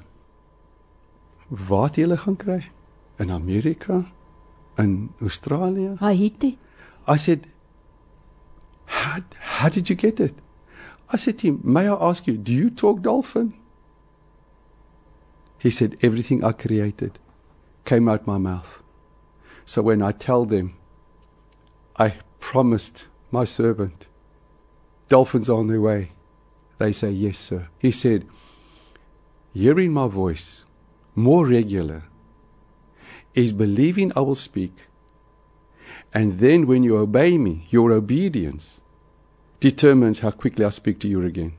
[1.50, 2.62] wat jy gaan kry
[3.20, 4.06] in Amerika,
[4.78, 6.58] in Australië, Haiti.
[7.08, 7.48] I said,
[9.10, 10.36] how, how did you get it?
[11.10, 13.54] I said to him, May I ask you, do you talk dolphin?
[15.58, 17.19] He said, Everything I created
[17.86, 18.82] came out my mouth.
[19.65, 20.76] So when I tell them,
[21.98, 24.06] I promised my servant,
[25.08, 26.12] dolphins on their way,
[26.78, 27.67] they say, Yes, sir.
[27.80, 28.28] He said,
[29.54, 30.63] Hearing my voice
[31.15, 32.04] more regular
[33.34, 34.74] is believing I will speak.
[36.13, 38.80] And then when you obey me, your obedience
[39.60, 41.54] determines how quickly I speak to you again.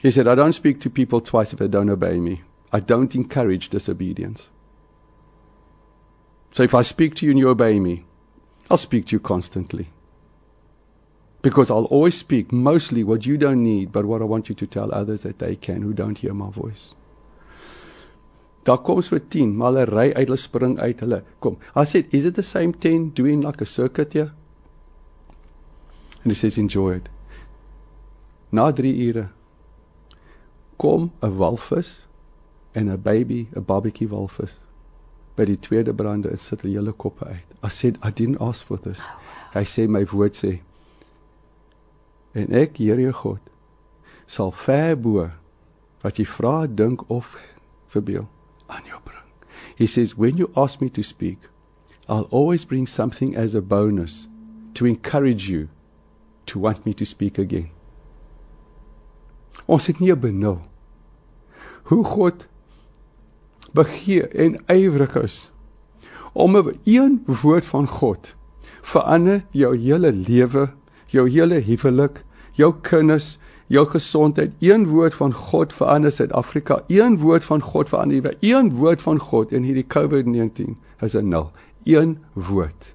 [0.00, 2.42] He said, I don't speak to people twice if they don't obey me.
[2.72, 4.48] I don't encourage disobedience.
[6.52, 8.04] So if I speak to you and you obey me,
[8.70, 9.88] I'll speak to you constantly.
[11.42, 14.66] Because I'll always speak mostly what you don't need, but what I want you to
[14.66, 16.94] tell others that they can who don't hear my voice.
[18.64, 21.56] Daar kom so 10, maar hulle ry uit, hulle spring uit, hulle kom.
[21.74, 24.32] I said, is it the same 10 doing like a circuit here?
[26.22, 27.08] And he says enjoy it.
[28.50, 29.28] Na 3 ure
[30.78, 32.06] kom 'n walvis
[32.74, 34.58] en 'n baby, 'n babatjie walvis
[35.36, 37.46] by die tweede brande en sit hulle hele koppe uit.
[37.62, 38.98] I said I didn't ask for this.
[38.98, 39.60] Oh, wow.
[39.60, 40.60] Hy sê my woord sê
[42.34, 43.40] en ek Here jou God
[44.26, 45.30] sal ver bo
[46.04, 47.36] wat jy vra, dink of
[47.90, 48.28] verbeel
[48.68, 49.24] aan jou bring.
[49.76, 51.38] He says when you ask me to speak,
[52.08, 54.28] I'll always bring something as a bonus
[54.74, 55.68] to encourage you
[56.48, 57.70] to want me to speak again.
[59.66, 60.60] Ons het nie benul
[61.88, 62.46] hoe God
[63.76, 65.36] begeer en ywerig is
[66.32, 68.34] om 'n een woord van God
[68.82, 70.68] verander jou hele lewe,
[71.06, 74.52] jou hele huwelik, jou kinders, jou gesondheid.
[74.58, 76.82] Een woord van God verander Suid-Afrika.
[76.86, 78.36] Een woord van God verander.
[78.40, 81.50] Een woord van God in hierdie COVID-19 is 'n nul.
[81.84, 82.94] Een woord.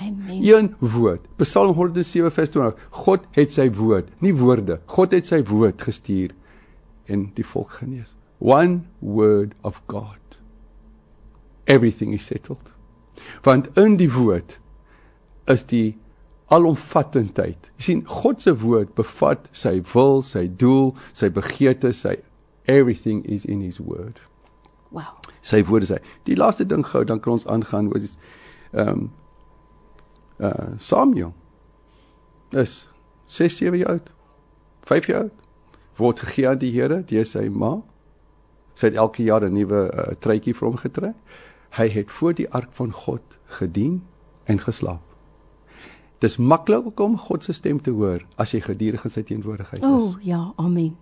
[0.00, 0.42] Amen.
[0.42, 1.26] Een woord.
[1.36, 2.88] Psalm 107 vers 20.
[2.90, 4.78] God het sy woord, nie woorde.
[4.88, 6.32] God het sy woord gestuur
[7.10, 8.14] en die volk genees.
[8.38, 10.16] One word of God.
[11.64, 12.72] Everything is settled.
[13.44, 14.56] Want in die woord
[15.52, 15.98] is die
[16.50, 17.68] alomvattendheid.
[17.76, 22.16] Jy sien God se woord bevat sy wil, sy doel, sy begeerte, sy
[22.64, 24.18] everything is in his word.
[24.90, 25.20] Wow.
[25.44, 26.00] Sy woorde sê.
[26.24, 28.16] Die laaste ding gou dan kan ons aangaan oor dis
[28.72, 29.08] ehm um,
[30.40, 31.34] uh Samuel
[32.50, 32.88] is
[33.26, 34.10] 6 7 jaar oud.
[34.82, 35.36] 5 jaar oud.
[35.96, 37.76] Word gegee aan die Here deur sy ma.
[38.74, 41.14] Sy het elke jaar 'n nuwe uh, truitjie vir hom getrek.
[41.70, 44.02] Hy het voor die ark van God gedien
[44.44, 45.04] en geslaap.
[46.18, 49.88] Dis maklik om God se stem te hoor as jy gedurig in sy teenwoordigheid is.
[49.88, 50.96] O, oh, ja, amen.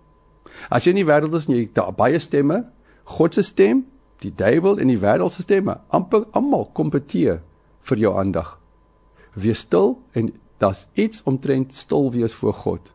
[0.71, 2.65] As jy in die wêreld is en jy daar baie stemme,
[3.05, 3.87] God se stem,
[4.21, 7.41] die duiwel en die wêreld se stemme, amper almal kompeteer
[7.83, 8.58] vir jou aandag
[9.41, 12.93] wees stil en daar's iets omtrent stil wees voor God.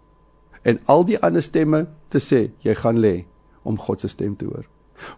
[0.63, 3.23] En al die ander stemme te sê jy gaan lê
[3.63, 4.65] om God se stem te hoor.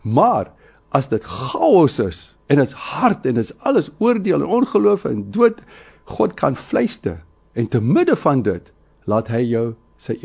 [0.02, 0.52] Maar
[0.90, 5.62] as dit chaos is en dit's hard en dit's alles oordeel en ongeloof en dood,
[6.06, 8.72] God kan fluister en te midde van dit
[9.06, 9.66] laat hy jou
[9.98, 10.18] sy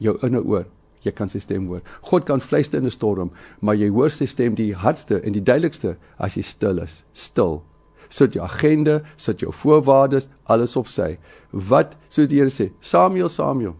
[0.00, 0.64] jou inne oor.
[1.04, 1.82] Jy kan sy stem hoor.
[2.08, 5.42] God kan fluister in 'n storm, maar jy hoor sy stem die hardste en die
[5.42, 7.04] duidelikste as jy stil is.
[7.12, 7.62] Stil
[8.14, 11.14] sit jou agenda, sit jou voorwaardes, alles op sy.
[11.50, 13.74] Wat so die Here sê, Samuel, Samuel.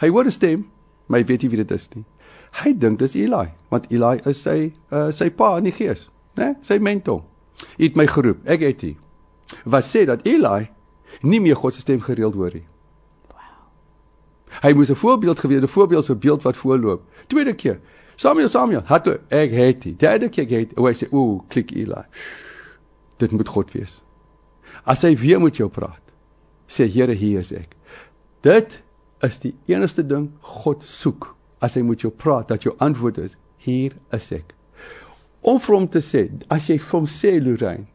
[0.00, 0.66] Hy hoor 'n stem,
[1.06, 2.04] maar hy weet nie wie dit is nie.
[2.62, 6.54] Hy dink dis Eli, want Eli is sy uh, sy pa in die gees, né?
[6.60, 7.22] Sy mentor.
[7.78, 8.96] Hy het my geroep, ek het hy.
[9.64, 10.68] Wat sê dat Eli
[11.22, 12.66] nie meer God se stem gereeld hoor nie.
[14.62, 17.02] Hy moes 'n voorbeeld gewees, 'n voorbeeld 'n beeld wat voorloop.
[17.26, 17.80] Tweede keer.
[18.16, 19.94] Samuel, Samuel, het ek het hy.
[19.96, 22.04] Derde keer het hy sê, "O, klik Eli."
[23.22, 24.00] Dit moet God wees.
[24.88, 26.00] As hy weer met jou praat,
[26.66, 27.76] sê Here, hier is ek.
[28.42, 28.80] Dit
[29.22, 31.30] is die enigste ding God soek
[31.62, 34.50] as hy met jou praat dat jou antwoord is, hier is ek.
[35.46, 37.86] Om vir hom te sê, as jy vir hom sê Lorraine,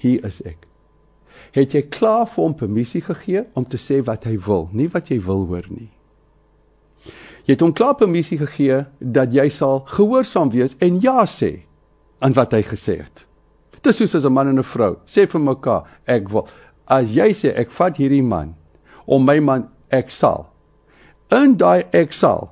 [0.00, 0.66] hier is ek.
[1.56, 5.10] Het jy klaar vir hom permissie gegee om te sê wat hy wil, nie wat
[5.12, 5.90] jy wil hoor nie.
[7.44, 11.64] Jy het hom klaar permissie gegee dat jy sal gehoorsaam wees en ja sê
[12.20, 13.24] aan wat hy gesê het.
[13.82, 16.48] Dis soos as 'n man en 'n vrou sê vir mekaar, ek wil.
[16.86, 18.54] As jy sê ek vat hierdie man
[19.06, 20.46] om my man ek sal.
[21.30, 22.50] In daai ek sal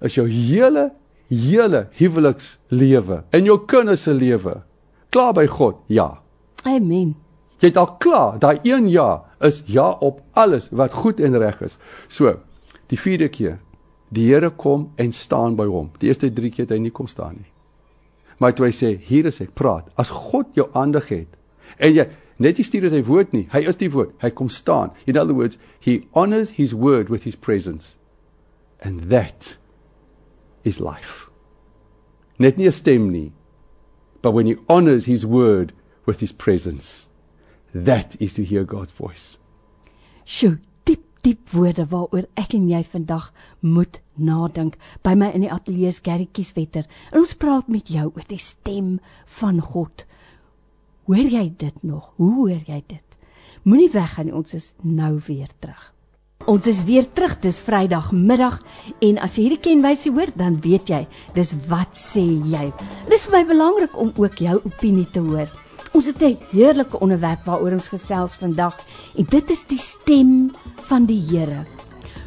[0.00, 0.92] is jou hele
[1.28, 4.62] hele huwelikslewe en jou kinders se lewe
[5.10, 5.76] klaar by God.
[5.88, 6.20] Ja.
[6.64, 7.14] Amen.
[7.60, 11.60] Jy het al klaar, daai een ja is ja op alles wat goed en reg
[11.62, 11.78] is.
[12.08, 12.34] So,
[12.90, 13.58] die vierde keer,
[14.08, 15.90] die Here kom en staan by hom.
[15.98, 17.53] Die eerste 3 keer het hy nie kom staan nie.
[18.38, 19.88] Maar toe hy sê, hier is ek, praat.
[20.00, 21.30] As God jou aandag het
[21.78, 22.06] en jy
[22.38, 24.14] net nie stuur sy woord nie, hy is die woord.
[24.22, 24.92] Hy kom staan.
[25.06, 27.96] In other words, he honors his word with his presence.
[28.82, 29.56] And that
[30.64, 31.30] is life.
[32.38, 33.32] Net nie 'n stem nie,
[34.22, 35.72] but when he honors his word
[36.06, 37.06] with his presence.
[37.72, 39.36] That is to hear God's voice.
[40.24, 40.58] Sjoe,
[41.24, 43.30] diep woorde waaroor ek en jy vandag
[43.64, 44.76] moet nadink.
[45.02, 46.84] By my in die ateljee is Gary Kieswetter.
[47.12, 48.98] En ons praat met jou oor die stem
[49.38, 50.04] van God.
[51.08, 52.12] Hoor jy dit nog?
[52.20, 53.18] Hoe hoor jy dit?
[53.64, 55.90] Moenie weggaan nie, ons is nou weer terug.
[56.50, 58.58] Ons is weer terug, dis Vrydagmiddag
[59.06, 61.00] en as jy hierdie kenwysie hoor, dan weet jy,
[61.32, 62.66] dis wat sê jy.
[63.06, 65.48] Dit is vir my belangrik om ook jou opinie te hoor.
[65.94, 68.74] Ons het 'n heerlike onderwerp waaroor ons gesels vandag
[69.14, 71.64] en dit is die stem van die Here.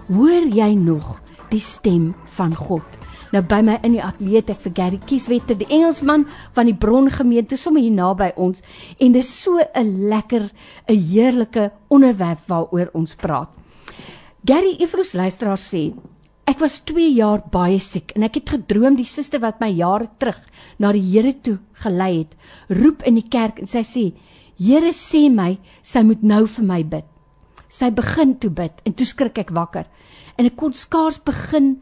[0.07, 2.87] Hoor jy nog die stem van God?
[3.31, 7.57] Nou by my in die ateljee ek vir Gary Kieswetter, die Engelsman van die Brongemeente
[7.57, 8.61] sommer hier naby ons
[8.99, 10.49] en dis so 'n lekker,
[10.87, 13.49] 'n heerlike onderwerp waaroor ons praat.
[14.45, 15.93] Gary Efros luisteraar sê
[16.47, 20.05] Ek was 2 jaar baie siek en ek het gedroom die suster wat my jare
[20.15, 20.37] terug
[20.79, 22.37] na die Here toe gelei het,
[22.71, 24.03] roep in die kerk en sy sê:
[24.55, 27.03] "Here sê my, sy moet nou vir my bid."
[27.67, 29.91] Sy begin toe bid en toe skrik ek wakker
[30.37, 31.81] en ek kon skaars begin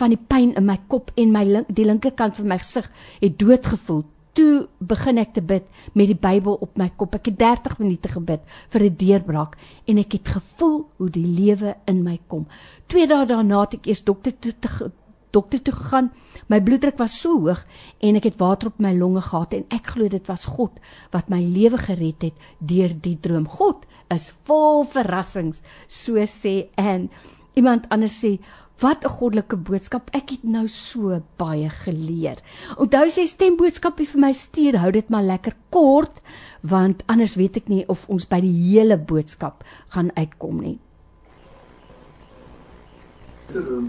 [0.00, 3.38] van die pyn in my kop en my link, die linkerkant van my gesig het
[3.38, 4.02] dood gevoel.
[4.32, 7.14] Toe begin ek te bid met die Bybel op my kop.
[7.18, 8.40] Ek het 30 minute gebid
[8.72, 12.46] vir 'n deurbraak en ek het gevoel hoe die lewe in my kom.
[12.88, 14.90] 2 dae daarna het ek eers dokter toe te
[15.32, 16.10] dokter toe gegaan.
[16.48, 17.64] My bloeddruk was so hoog
[18.00, 20.80] en ek het water op my longe gehad en ek glo dit was God
[21.14, 23.48] wat my lewe gered het deur die droom.
[23.48, 27.08] God is vol verrassings, so sê en
[27.54, 28.38] iemand anders sê
[28.82, 30.10] Wat 'n goddelike boodskap.
[30.10, 32.38] Ek het nou so baie geleer.
[32.76, 36.20] Onthou as jy stemboodskapie vir my stuur, hou dit maar lekker kort,
[36.60, 39.64] want anders weet ek nie of ons by die hele boodskap
[39.94, 40.78] gaan uitkom nie.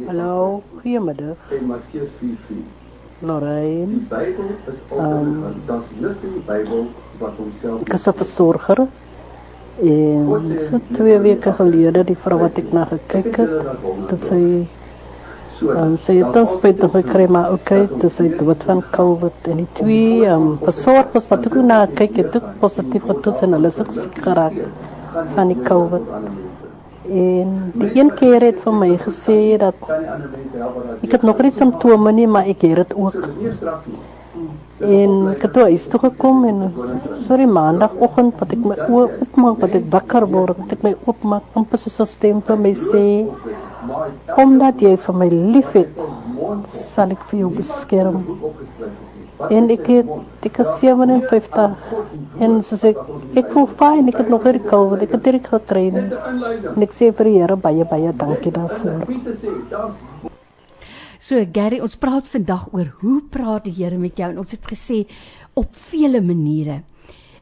[0.07, 1.51] Hallo, goeiemiddag.
[1.51, 2.63] In Matteus 4:4.
[3.21, 3.87] Lorraine.
[3.87, 6.87] Die Bybel is altyd um, daar's niks in die Bybel
[7.19, 8.87] wat homself Ek is 'n versorger.
[9.81, 13.53] En so 2 weke gelede die vrou wat ek na gekyk het,
[14.09, 14.41] dat sy
[15.69, 19.61] um, sy het dan spyt nog gekry maar okay, dis hy dood van COVID en
[19.63, 23.93] die twee um, versorgers wat ek na kyk het, het positief getoets en hulle ook
[23.95, 24.57] siek geraak
[25.35, 26.01] van die COVID.
[27.03, 29.75] En die een keer het vir my gesê dat
[31.03, 33.19] ek het nog nie simptome nie, maar ek het dit ook.
[34.83, 36.63] En ek het toe huis toe gekom en
[37.27, 41.45] sorry maandagoggend wat ek my oë oopmaak wat ek wakker word, wat ek my oopmaak,
[41.59, 43.05] amper soos 'n stem vir my sê
[44.43, 45.89] omdat jy vir my liefhet,
[46.73, 48.23] sal ek vir jou beskerm.
[49.49, 49.89] En het
[50.45, 51.71] ek is 57
[52.39, 52.97] en soos ek
[53.35, 56.09] ek voel fyn, ek het nog COVID, ek het dit gekry nie.
[56.75, 59.07] en ek sê vir die Here baie baie dankie daarvoor.
[61.23, 64.65] So Gary, ons praat vandag oor hoe praat die Here met jou en ons het
[64.67, 65.05] gesê
[65.55, 66.81] op vele maniere.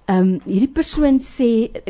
[0.06, 1.48] Um hierdie persoon sê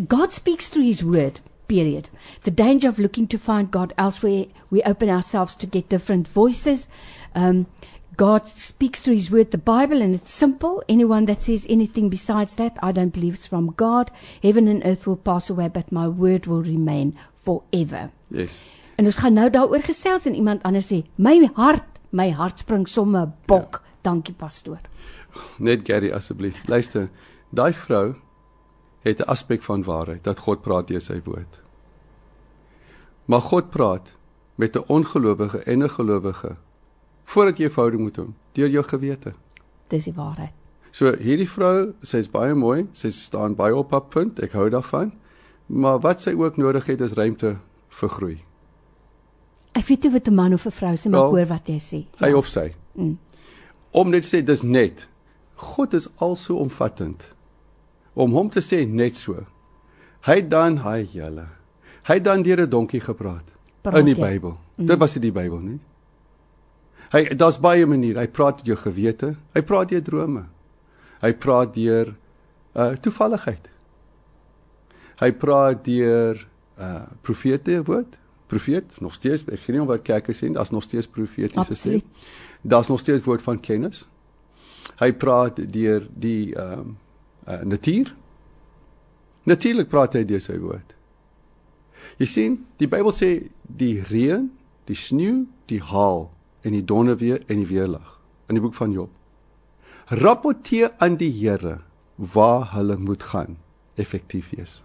[0.07, 1.41] God speaks through his word.
[1.68, 2.07] Period.
[2.43, 6.88] The danger of looking to find God elsewhere, we open ourselves to get different voices.
[7.36, 7.66] Um
[8.16, 10.84] God speaks through his word, the Bible, and it's simple.
[10.88, 14.11] Anyone that says anything besides that, I don't believe it's from God.
[14.43, 18.11] Heaven and earth will pass away, but my word will remain forever.
[18.30, 18.51] Yes.
[19.02, 22.84] En ons gaan nou daaroor gesels en iemand anders sê, my hart, my hart spring
[22.86, 23.80] sommer bok.
[23.82, 23.95] Ja.
[24.06, 24.82] Dankie pastoor.
[25.58, 26.60] Net Gary asseblief.
[26.70, 27.08] Luister,
[27.49, 28.14] daai vrou
[29.02, 31.60] het 'n aspek van waarheid dat God praat deur sy woord.
[33.26, 34.12] Maar God praat
[34.56, 36.56] met 'n ongelowige en 'n gelowige
[37.24, 39.34] voordat jy 'n verhouding moet hê, deur jou gewete.
[39.88, 40.54] Dis die waarheid.
[40.91, 45.12] So hierdie vrou, sy's baie mooi, sy staan baie op haar punt, ek hou daarvan.
[45.66, 47.58] Maar wat sy ook nodig het is ruimte
[47.89, 48.51] vir groei.
[49.72, 52.05] Ek weet nie wat 'n man of 'n vrou se maar hoor wat jy sê.
[52.19, 52.74] Hy of sy.
[52.95, 53.17] Mm.
[53.91, 55.07] Om net sê dis net.
[55.55, 57.34] God is also omvattend.
[58.13, 59.45] Om hom te sê net so.
[60.22, 61.47] Hy dan hy julle.
[62.03, 63.45] Hy dan deur 'n donkie gepraat
[63.82, 64.15] Praat in die?
[64.15, 64.57] Bybel.
[64.76, 64.86] Mm.
[64.86, 65.80] Dit was nie die Bybel nie.
[67.11, 68.19] Hy daar's baie maniere.
[68.19, 69.36] Hy praat deur jou gewete.
[69.53, 70.45] Hy praat deur drome.
[71.22, 72.15] Hy praat deur
[72.76, 73.67] uh toevalligheid.
[75.19, 76.47] Hy praat deur
[76.80, 78.15] uh profete woord.
[78.52, 82.02] Profeet nog steeds, ek gee nie om wat kerke sê, daar's nog steeds profetiese stem.
[82.62, 84.04] Daar's nog steeds woord van kennis.
[84.99, 86.97] Hy praat deur die ehm um,
[87.47, 88.12] uh, natuur.
[89.49, 90.91] Natuurlik praat hy deur sy woord.
[92.20, 93.32] Jy sien, die Bybel sê
[93.64, 94.49] die reën,
[94.89, 96.28] die sneeu, die haal
[96.62, 98.18] en die donderweer en die weerlig
[98.52, 99.16] in die boek van Job.
[100.12, 101.80] Rapporteer aan die Here
[102.36, 103.58] waar hulle moet gaan
[103.95, 104.82] effektief wees.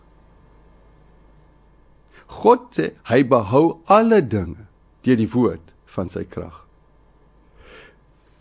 [2.27, 4.67] God hy behou alle dinge
[5.07, 6.65] deur die woord van sy krag.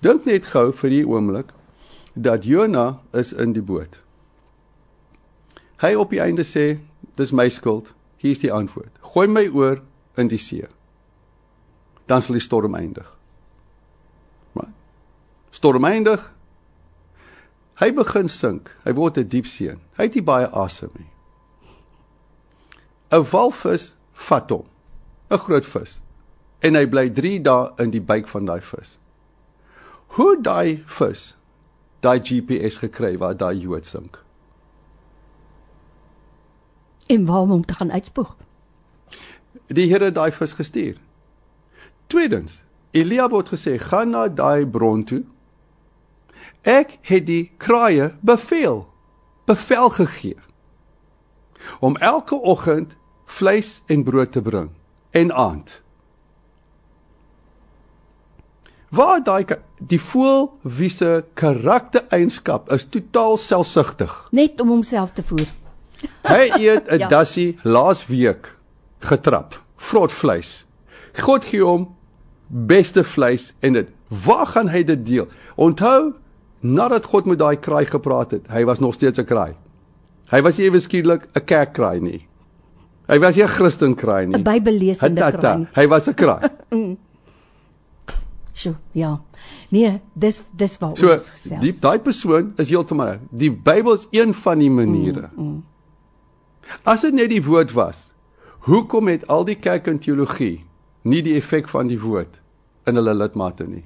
[0.02, 1.54] Dink net gou vir die oomblik
[2.16, 4.00] dat Jona is in die boot.
[5.82, 6.80] Hy op die einde sê,
[7.20, 7.92] dis my skuld.
[8.22, 8.94] Hier is die antwoord.
[9.02, 9.82] Gooi my oor
[10.18, 10.66] in die see.
[12.08, 13.08] Dan sal die storm eindig.
[14.54, 14.72] Maar
[15.52, 16.24] storm eindig.
[17.82, 18.72] Hy begin sink.
[18.86, 19.76] Hy word 'n diep see.
[19.98, 21.12] Hy het nie baie asem nie.
[23.16, 23.94] 'n Walvis
[24.28, 24.66] vat hom.
[25.32, 26.02] 'n Groot vis.
[26.60, 28.98] En hy bly 3 dae in die buik van daai vis.
[30.18, 31.36] Hoe daai vis
[32.04, 34.20] daai GPS gekry waar daai Jood sink?
[37.08, 38.36] En waar om te gaan uitspoeg?
[39.68, 40.98] Die Here het daai vis gestuur.
[42.08, 45.24] Tweedens, Elia word gesê, gaan na daai bron toe.
[46.62, 48.86] Ek het die kraaie beveel,
[49.46, 50.38] bevel gegee
[51.80, 52.96] om elke oggend
[53.26, 54.70] vleis en brood te bring
[55.12, 55.82] en aand.
[58.96, 59.46] Waar daai
[59.80, 64.14] die voël wie se karaktereienskap is totaal selfsugtig.
[64.32, 65.50] Net om homself te voer.
[66.28, 67.08] Hy eet 'n Ja.
[67.08, 68.56] dassie laas week
[69.00, 70.66] getrap, vrot vleis.
[71.20, 71.96] God gee hom
[72.48, 73.88] beste vleis en dit.
[74.08, 75.28] Waar gaan hy dit deel?
[75.56, 76.14] Onthou,
[76.62, 79.56] nadat God met daai kraai gepraat het, hy was nog steeds 'n kraai.
[80.32, 82.28] Hy was ewe skielik 'n kerkkraai nie.
[83.08, 84.36] Hy was nie 'n Christen kraai nie.
[84.38, 85.68] 'n Bybellesende kraai.
[85.76, 86.50] Hy was 'n kraai.
[88.56, 89.22] Sjoe, ja.
[89.70, 91.62] Nee, dis dis waar So, ons gesels.
[91.62, 93.20] die daai persoon is heeltemal.
[93.32, 95.30] Die Bybel is een van die maniere.
[95.36, 95.64] Mm, mm.
[96.84, 98.14] As dit net die woord was,
[98.60, 100.64] hoekom het al die kerk en teologie
[101.04, 102.40] nie die effek van die woord
[102.88, 103.84] in hulle lidmate nie?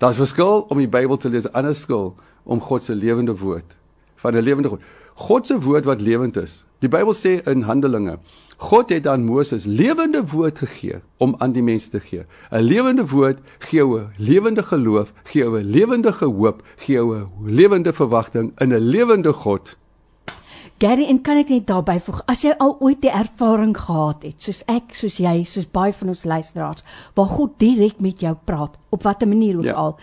[0.00, 2.14] Daar's verskil om die Bybel te lees, ander skil
[2.44, 3.76] om God se lewende woord
[4.16, 4.80] van 'n lewende God.
[5.20, 6.62] God se woord wat lewend is.
[6.80, 8.14] Die Bybel sê in Handelinge,
[8.60, 12.24] God het aan Moses lewende woord gegee om aan die mense te gee.
[12.50, 17.16] 'n Lewende woord gee jou 'n lewende geloof, gee jou 'n lewende hoop, gee jou
[17.16, 19.76] 'n lewende verwagting in 'n lewende God.
[20.78, 24.42] Gary, en kan ek net daarby voeg, as jy al ooit die ervaring gehad het,
[24.42, 28.78] soos ek, soos jy, soos baie van ons luisteraars, waar God direk met jou praat,
[28.88, 29.72] op watter manier ook ja.
[29.72, 29.98] al,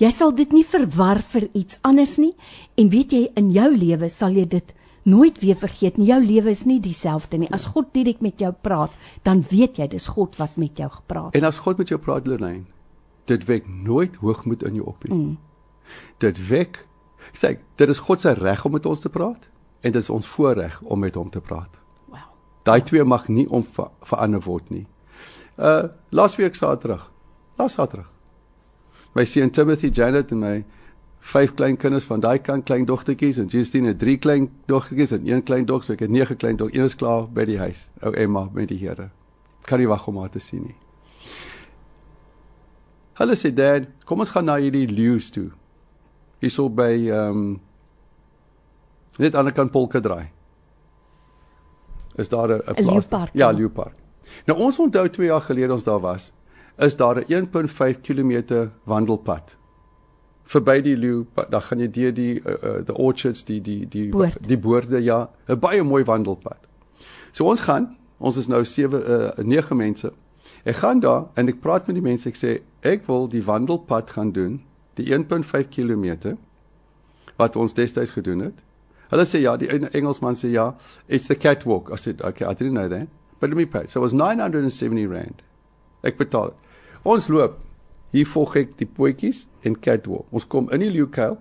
[0.00, 2.34] jy sal dit nie verwar vir iets anders nie,
[2.80, 4.74] en weet jy, in jou lewe sal jy dit
[5.08, 6.10] nooit weer vergeet nie.
[6.10, 7.48] Jou lewe is nie dieselfde nie.
[7.52, 8.92] As God direk met jou praat,
[9.24, 11.40] dan weet jy dis God wat met jou gepraat het.
[11.40, 12.66] En as God met jou praat, Lorraine,
[13.30, 15.16] dit wek nooit hoogmoed in jou op nie.
[15.16, 15.36] Mm.
[16.22, 16.84] Dit wek
[17.36, 19.48] sê dit is God se reg om met ons te praat
[19.80, 21.70] en dit is ons voorreg om met hom te praat.
[22.10, 22.26] Wow.
[22.68, 23.66] Daai twee mag nie om
[24.02, 24.86] verander word nie.
[25.56, 27.10] Uh laasweek Saterdag.
[27.58, 28.08] Laas Saterdag.
[29.14, 30.64] My seun Timothy Janet en my
[31.32, 35.26] vyf klein kinders van daai kant klein dogtertjies en Justine het drie klein dogtertjies en
[35.28, 36.70] een klein dog, so ek het nege klein dog.
[36.72, 37.88] Een is klaar by die huis.
[38.02, 39.10] Ou Emma met die Here.
[39.66, 40.76] Kan nie wag om haar te sien nie.
[43.20, 45.50] Hulle sê dad, kom ons gaan na hierdie leeu's toe.
[46.40, 47.60] Hierso by ehm um,
[49.20, 50.30] net aan die kant Polka draai.
[52.16, 53.08] Is daar 'n 'n plaas?
[53.10, 53.56] leeupark, Ja, ja.
[53.56, 53.94] leeupark.
[54.46, 56.32] Nou ons onthou 2 jaar gelede ons daar was,
[56.80, 59.56] is daar 'n 1.5 km wandelpad
[60.50, 64.08] verby die leeu, dan gaan jy deur die uh, uh, the orchards, die die die
[64.10, 64.38] Boord.
[64.46, 66.58] die boorde ja, 'n baie mooi wandelpad.
[67.32, 70.12] So ons gaan, ons is nou 7 uh 9 mense.
[70.64, 72.28] Ek gaan daar en ek praat met die mense.
[72.28, 74.60] Ek sê ek wil die wandelpad gaan doen,
[74.94, 76.36] die 1.5 km
[77.36, 78.58] wat ons destyds gedoen het.
[79.10, 80.74] Hulle sê ja, die Engelsman sê ja,
[81.08, 81.90] it's the catwalk.
[81.92, 83.08] I said okay, I didn't know that.
[83.40, 83.86] But let me pay.
[83.86, 85.42] So it was 970 rand.
[86.02, 86.52] Ek betaal.
[87.02, 87.58] Ons loop
[88.10, 90.26] Hier volg ek die potjies en catwalk.
[90.34, 91.36] Ons kom in die leeukuil,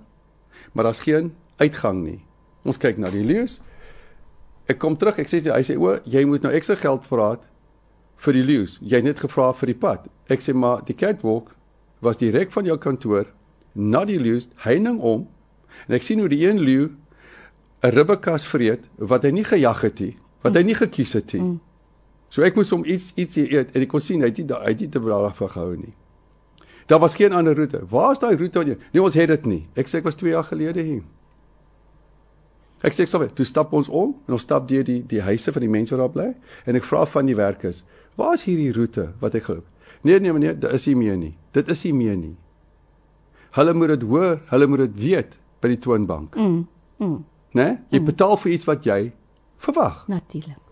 [0.74, 2.20] maar daar's geen uitgang nie.
[2.68, 3.58] Ons kyk na die leeu's.
[4.70, 7.32] Ek kom terug, ek sê hy sê o, jy moet nou ekstra geld vra
[8.22, 8.78] vir die leeu's.
[8.86, 10.06] Jy het net gevra vir die pad.
[10.30, 11.56] Ek sê maar die catwalk
[12.06, 13.26] was direk van jou kantoor
[13.74, 15.26] na die leeu's heining om
[15.88, 16.92] en ek sien hoe die een leeu
[17.82, 21.42] 'n ribbekas vreet wat hy nie gejag het nie, wat hy nie gekies het nie.
[21.42, 21.60] Mm.
[22.30, 24.74] So ek moes hom iets iets eet en ek kon sien hy het nie hy
[24.74, 25.94] het nie te braaf gehou nie.
[26.90, 27.84] Daar was geen ander roete.
[27.90, 28.76] Waar is daai roete wat jy?
[28.94, 29.64] Nee, ons het dit nie.
[29.78, 31.04] Ek sê ek was 2 jaar gelede hier.
[32.82, 35.66] Ek sê sommer, toe stap ons om en ons stap deur die die huise van
[35.66, 36.28] die mense wat daar bly
[36.66, 37.84] en ek vra van die werkers,
[38.16, 39.66] "Waar is hierdie roete wat ek geloop?"
[40.04, 41.38] Nee nee meneer, dit is nie meer nie.
[41.52, 42.38] Dit is nie meer nie.
[43.52, 46.36] Hulle moet dit hoor, hulle moet dit weet by die toonbank.
[46.36, 46.68] Mm.
[46.98, 47.26] Mm.
[47.54, 47.64] Né?
[47.64, 47.78] Nee?
[47.90, 48.06] Jy mm.
[48.06, 49.12] betaal vir iets wat jy
[49.58, 50.08] verwag.
[50.08, 50.69] Natuurlik.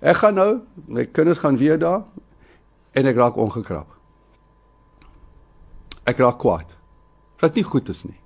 [0.00, 0.50] Ek gaan nou,
[0.86, 2.04] my kinders gaan weer daar
[2.92, 3.88] en ek raak ongekrap.
[6.04, 6.76] Ek raak kwaad.
[7.40, 8.20] Wat nie goed is nie.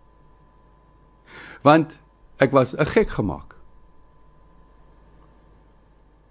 [1.62, 1.96] Want
[2.38, 3.54] ek was 'n gek gemaak.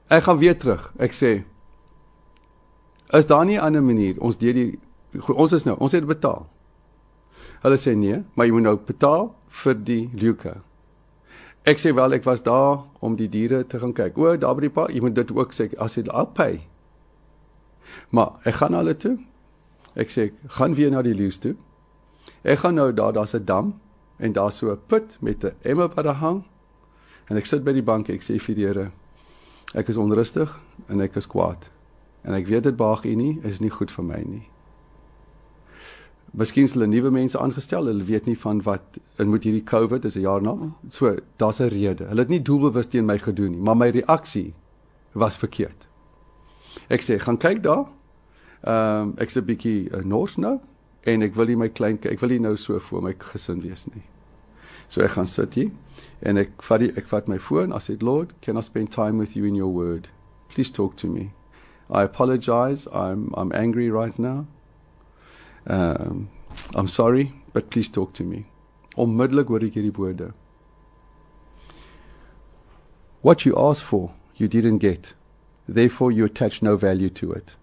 [0.09, 0.91] Ek gaan weer terug.
[0.97, 1.43] Ek sê
[3.13, 4.79] is daar nie 'n ander manier ons deur die
[5.27, 6.47] ons is nou, ons het betaal.
[7.61, 10.61] Hulle sê nee, maar jy moet nou betaal vir die Luka.
[11.67, 14.17] Ek sê wel ek was daar om die diere te gaan kyk.
[14.17, 16.61] O, daar by die pa, jy moet dit ook sê as jy afpay.
[18.15, 19.17] Maar ek gaan hulle toe.
[19.99, 21.55] Ek sê gaan weer na die leeu's toe.
[22.43, 23.73] Ek gaan nou daar, daar's 'n dam
[24.17, 26.43] en daar's so 'n put met 'n emmer wat daar hang.
[27.29, 28.91] En ek sit by die bank, ek sê vir die Here,
[29.75, 31.69] ek is onrustig en ek is kwaad.
[32.23, 34.47] En ek weet dit baag U nie, is nie goed vir my nie.
[36.31, 40.05] Miskien is hulle nuwe mense aangestel, hulle weet nie van wat en moet hierdie COVID
[40.05, 40.55] is 'n jaar na.
[40.89, 42.05] So, daar's 'n rede.
[42.05, 44.53] Hulle het nie doelbewus teen my gedoen nie, maar my reaksie
[45.13, 45.87] was verkeerd.
[46.89, 47.85] Ek sê, "Gaan kyk daar."
[48.61, 50.59] Ehm um, ek's 'n bietjie uh, nors nou
[51.03, 53.87] en ek wil nie my klein ek wil nie nou so voor my gesin wees
[53.93, 54.03] nie.
[54.87, 55.71] So ek gaan sit hier
[56.21, 57.73] en ek vat die ek vat my foon.
[57.73, 60.09] I said, "Lord, can I spend time with you in your word?
[60.49, 61.31] Please talk to me.
[61.89, 62.87] I apologize.
[62.91, 64.45] I'm I'm angry right now."
[65.69, 66.29] Um,
[66.73, 68.45] I'm sorry, but please talk to me.
[68.97, 70.33] Onmiddellik hoor ek hierdie woorde.
[73.21, 75.13] What you asked for, you didn't get.
[75.67, 77.53] Therefore you attach no value to it.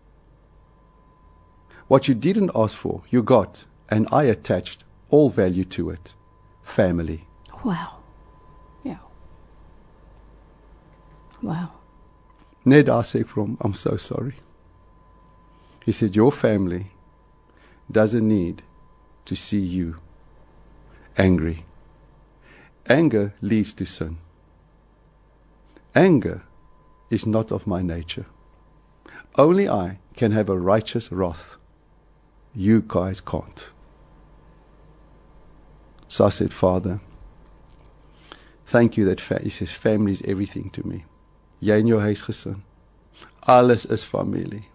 [1.89, 6.15] What you didn't ask for, you got, and I attached all value to it.
[6.63, 7.25] Family.
[7.65, 7.99] Wow.
[8.85, 8.99] Yeah.
[11.43, 11.73] Wow.
[12.65, 14.35] Ned asked from, I'm so sorry.
[15.85, 16.91] He said, Your family
[17.91, 18.63] doesn't need
[19.25, 19.97] to see you
[21.17, 21.65] angry.
[22.89, 24.19] Anger leads to sin.
[25.95, 26.43] Anger
[27.11, 28.27] is not of my nature.
[29.37, 31.57] Only I can have a righteous wrath.
[32.55, 33.65] You guys can't.
[36.09, 37.01] So I said, Father,
[38.67, 41.05] thank you that fa- he says family is everything to me.
[41.61, 42.63] Jy en jou huisgesin.
[43.47, 44.67] Alles is familie.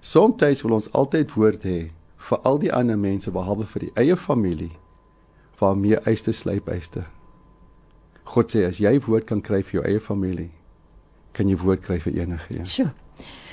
[0.00, 1.90] Soms wil ons altyd woord hê
[2.28, 4.72] vir al die ander mense behalwe vir die eie familie
[5.60, 7.04] waarmee eiste slyp eiste.
[8.24, 10.50] God sê as jy woord kan kry vir jou eie familie,
[11.36, 12.66] kan jy woord kry vir enige een.
[12.66, 12.90] Sjoe.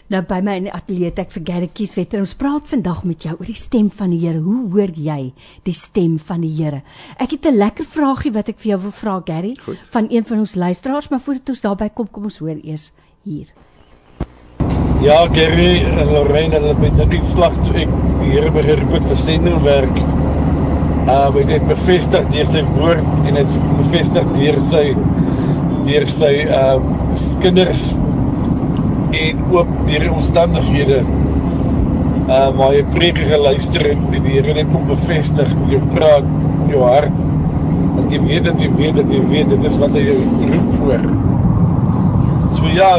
[0.09, 3.35] Nou by my in die ateljee ek vir Gerritjies wetter ons praat vandag met jou
[3.35, 4.41] oor die stem van die Here.
[4.41, 5.19] Hoe hoor jy
[5.67, 6.81] die stem van die Here?
[7.21, 9.55] Ek het 'n lekker vraagie wat ek vir jou wil vra Gerry
[9.93, 12.93] van een van ons luisteraars, maar voordat ons daarby kom, kom ons hoor eers
[13.23, 13.53] hier.
[15.01, 19.17] Ja, Gary en Lorraine, hulle het net die slag toe ek Here begeroep het vir
[19.17, 19.95] sending werk.
[21.09, 24.83] Uh, het bevestig deur sy woord en het bevestig deur sy
[25.87, 26.75] deur sy uh
[27.41, 27.87] kinders
[29.17, 30.99] en ook deur die omstandighede.
[32.27, 36.83] Uh waar jy preek geluister het die Here net kom bevestig jou praat in jou
[36.85, 37.17] hart.
[37.95, 40.19] Dat jy weet dat jy weet dat jy weet dit is wat hy jou
[40.53, 41.09] roep voor.
[42.59, 42.93] So ja,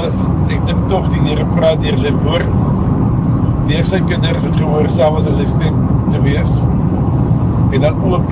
[0.51, 2.69] ek dink tog die Here praat deur sy woord.
[3.70, 5.76] Deur sy kinders wat gehoorsaam is aan sy stem
[6.10, 6.54] te wees.
[7.70, 8.24] En dan ook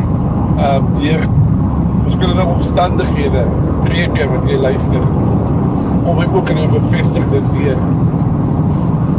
[0.59, 1.27] ehm uh, deur
[2.03, 3.45] verskillende omstandighede,
[3.85, 5.05] preke wat jy luister
[6.11, 7.79] om ek ook in 'n bevestigde weer.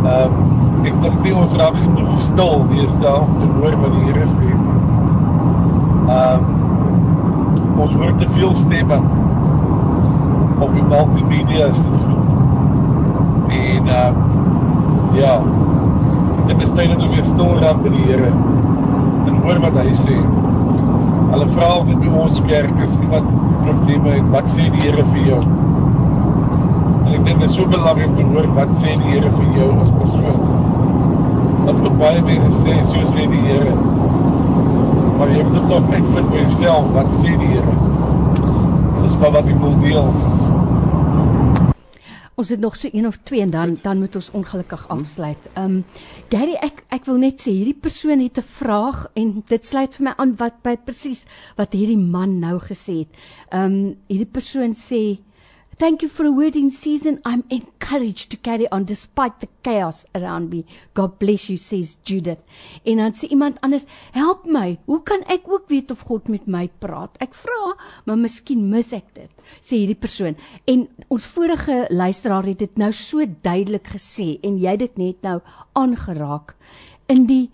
[0.03, 3.95] Ehm um, ek dink nie ons raak genoeg stil wees daar om te hoor wat
[3.95, 4.51] die Here sê.
[6.17, 8.99] Ehm um, ons hoor te veel stemme
[10.59, 11.87] op die multimedia se
[13.49, 14.09] En uh
[15.13, 15.41] ja.
[16.49, 18.29] Dit is tyd om weer stil raak by die Here.
[19.29, 20.15] En hoor wat hy sê.
[21.29, 23.27] Hulle vra of dit by ons kerk is nie wat
[23.59, 24.31] probleme het.
[24.33, 25.37] Wat sê die Here vir jou?
[27.03, 29.69] En ek dink dit is so belangrik om hoor wat sê die Here vir jou
[29.83, 30.41] as persoon.
[31.69, 33.77] Dat baie mense sê so sê die Here.
[35.21, 37.77] Maar jy moet dit tog uitvind vir jouself wat sê die Here.
[39.03, 40.28] Dis maar wat ek wil deel.
[42.39, 45.47] Ons het nog so een of twee en dan dan moet ons ongelukkig afsluit.
[45.53, 45.85] Ehm um,
[46.29, 50.03] Gary, ek ek wil net sê hierdie persoon het 'n vraag en dit sluit vir
[50.07, 51.25] my aan wat by presies
[51.57, 53.11] wat hierdie man nou gesê het.
[53.51, 55.19] Ehm um, hierdie persoon sê
[55.79, 57.21] Thank you for a word in season.
[57.23, 60.65] I'm encouraged to carry on despite the chaos around me.
[60.93, 62.41] God bless you, says Judith.
[62.83, 64.75] En dan sê iemand anders, help my.
[64.85, 67.15] Hoe kan ek ook weet of God met my praat?
[67.23, 69.31] Ek vra, maar miskien mis ek dit,
[69.63, 70.35] sê hierdie persoon.
[70.67, 75.37] En ons vorige luisteraar het dit nou so duidelik gesê en jy dit net nou
[75.79, 76.57] aangeraak
[77.07, 77.45] in die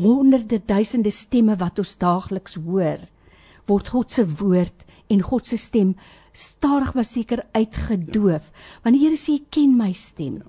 [0.00, 3.04] honderde duisende stemme wat ons daagliks hoor
[3.68, 5.94] word God se woord en God se stem
[6.36, 8.50] stadig maar seker uitgedoof.
[8.84, 10.42] Want die Here sê ek ken my stem.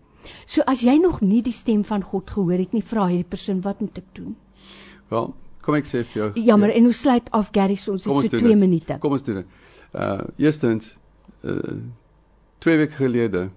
[0.46, 3.62] So as jy nog nie die stem van God gehoor het nie, vra hierdie persoon
[3.64, 4.34] wat moet ek doen?
[5.12, 5.30] Wel,
[5.64, 6.32] kom ek sê vir jou.
[6.50, 9.00] Jammer, en hoe sluit af Gary ons het so 2 minute.
[9.04, 9.56] Kom ons doen dit.
[9.96, 10.96] Uh eerstens
[11.48, 11.78] uh
[12.66, 13.48] 2 weke gelede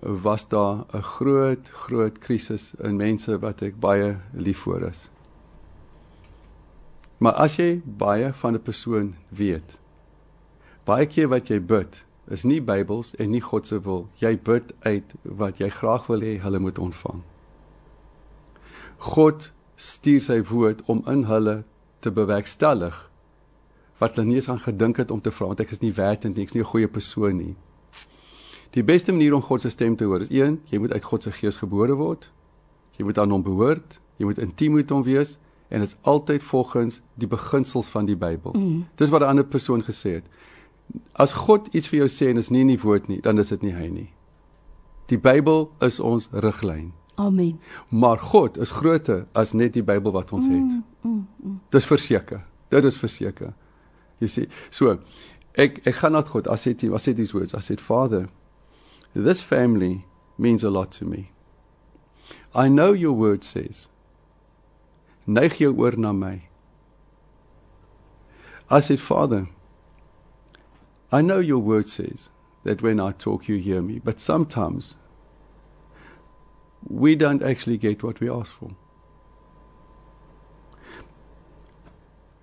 [0.00, 5.08] was daar 'n groot groot krisis in mense wat ek baie lief vir is.
[7.18, 9.78] Maar as jy baie van 'n persoon weet,
[10.90, 12.00] baie keer wat jy bid
[12.34, 14.06] is nie Bybels en nie God se wil.
[14.22, 17.22] Jy bid uit wat jy graag wil hê hulle moet ontvang.
[19.00, 21.62] God stuur sy woord om in hulle
[22.04, 22.96] te bewerkstellig
[24.00, 26.24] wat hulle nie eens aan gedink het om te vra want ek is nie werd
[26.24, 27.56] en ek's nie 'n goeie persoon nie.
[28.70, 31.22] Die beste manier om God se stem te hoor is een, jy moet uit God
[31.22, 32.30] se gees gebore word.
[32.98, 35.38] Jy moet aan hom behoort, jy moet intiem met hom wees
[35.68, 38.52] en dit is altyd volgens die beginsels van die Bybel.
[38.52, 38.86] Mm.
[38.96, 40.24] Dis wat 'n ander persoon gesê het
[41.12, 43.52] as God iets vir jou sê en is nie in die woord nie, dan is
[43.52, 44.08] dit nie hy nie.
[45.10, 46.92] Die Bybel is ons riglyn.
[47.20, 47.58] Amen.
[47.88, 50.54] Maar God is groter as net die Bybel wat ons het.
[50.56, 51.58] Mm, mm, mm.
[51.74, 52.44] Dis verseker.
[52.70, 53.52] Dit is verseker.
[54.22, 54.96] Jy sien, so
[55.58, 58.28] ek ek gaan na God as hy as hy these words, I said Father,
[59.14, 60.06] this family
[60.38, 61.30] means a lot to me.
[62.54, 63.88] I know your word says.
[65.26, 66.40] Neig jou oor na my.
[68.70, 69.46] I said Father,
[71.12, 72.28] I know your word says
[72.64, 74.96] that when I talk, you hear me, but sometimes
[76.88, 78.70] we don't actually get what we ask for.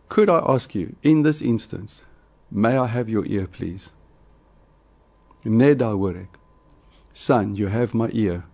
[0.09, 2.01] Could I ask you, in this instance,
[2.49, 3.91] may I have your ear, please?
[5.45, 6.27] Neda Warek,
[7.11, 8.45] son, you have my ear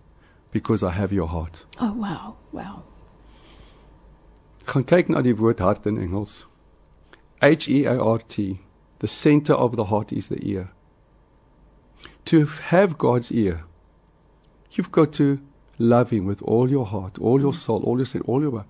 [0.52, 1.64] because I have your heart.
[1.80, 2.82] Oh, wow, wow.
[4.66, 6.46] Gaan kyk na die woord hart in Engels.
[7.42, 8.60] H E A R T.
[8.98, 10.70] The center of the heart is the ear.
[12.26, 13.64] To have God's ear,
[14.70, 15.40] you've got to
[15.78, 18.68] love Him with all your heart, all your soul, all your soul, all your mind.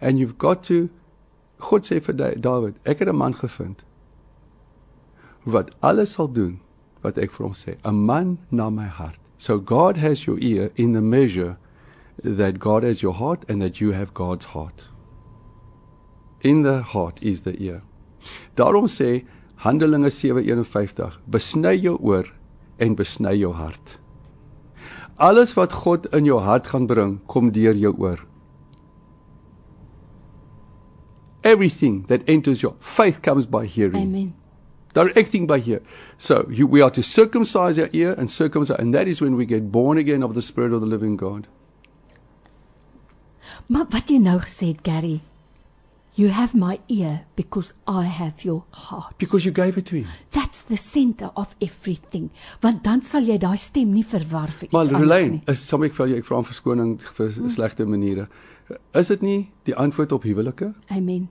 [0.00, 0.90] And you've got to
[1.62, 3.84] God sê vir David, ek het 'n man gevind
[5.44, 6.60] wat alles sal doen
[7.02, 9.18] wat ek vir hom sê, 'n man na my hart.
[9.38, 11.56] So God has your ear in the measure
[12.22, 14.88] that God has your heart and that you have God's heart.
[16.40, 17.82] In the heart is the ear.
[18.56, 19.24] Daarom sê
[19.62, 22.26] Handelinge 7:51 Besny jou oor
[22.78, 23.98] en besny jou hart.
[25.16, 28.24] Alles wat God in jou hart gaan bring, kom deur jou oor.
[31.42, 34.02] Everything that enters your faith comes by hearing.
[34.02, 34.34] Amen.
[34.94, 35.80] Directing by here.
[36.16, 39.46] So you, we are to circumcise our ear and circumcise, and that is when we
[39.46, 41.46] get born again of the Spirit of the living God.
[43.66, 45.20] Maar wat jy nou gesê het, Gary,
[46.14, 49.14] You have my ear because I have your heart.
[49.18, 50.06] Because you gave it to him.
[50.30, 52.30] That's the center of everything.
[52.60, 55.42] Want dan sal jy daai stem nie verwar vir iets anders Rolijn, nie.
[55.46, 57.52] Maar is sommer ek vir jou ek vra om verskoning vir hmm.
[57.54, 58.26] slegte maniere.
[58.98, 60.74] Is dit nie die antwoord op huwelike?
[60.92, 61.30] Amen.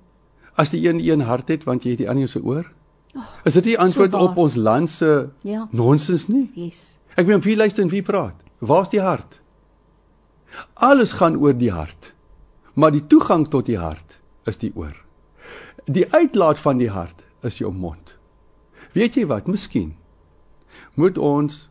[0.57, 2.65] As die een een hart het want jy het die ander se oor?
[3.13, 5.11] Oh, is dit die antwoord so op ons land se
[5.45, 5.67] ja.
[5.69, 6.47] nonsens nie?
[6.57, 6.97] Yes.
[7.13, 8.39] Ek weet wie luister en wie praat.
[8.65, 9.37] Waar's die hart?
[10.73, 12.15] Alles gaan oor die hart.
[12.73, 14.10] Maar die toegang tot die hart
[14.45, 14.95] is die oor.
[15.85, 18.15] Die uitlaat van die hart is jou mond.
[18.93, 19.47] Weet jy wat?
[19.47, 19.95] Miskien
[20.99, 21.67] moet ons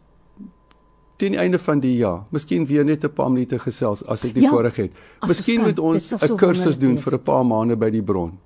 [1.21, 4.35] teen die einde van die jaar, miskien weer net 'n paar minute gesels as ek
[4.35, 4.93] die ja, voorreg het.
[5.27, 8.39] Miskien moet ons 'n so kursus doen vir 'n paar maande by die bron.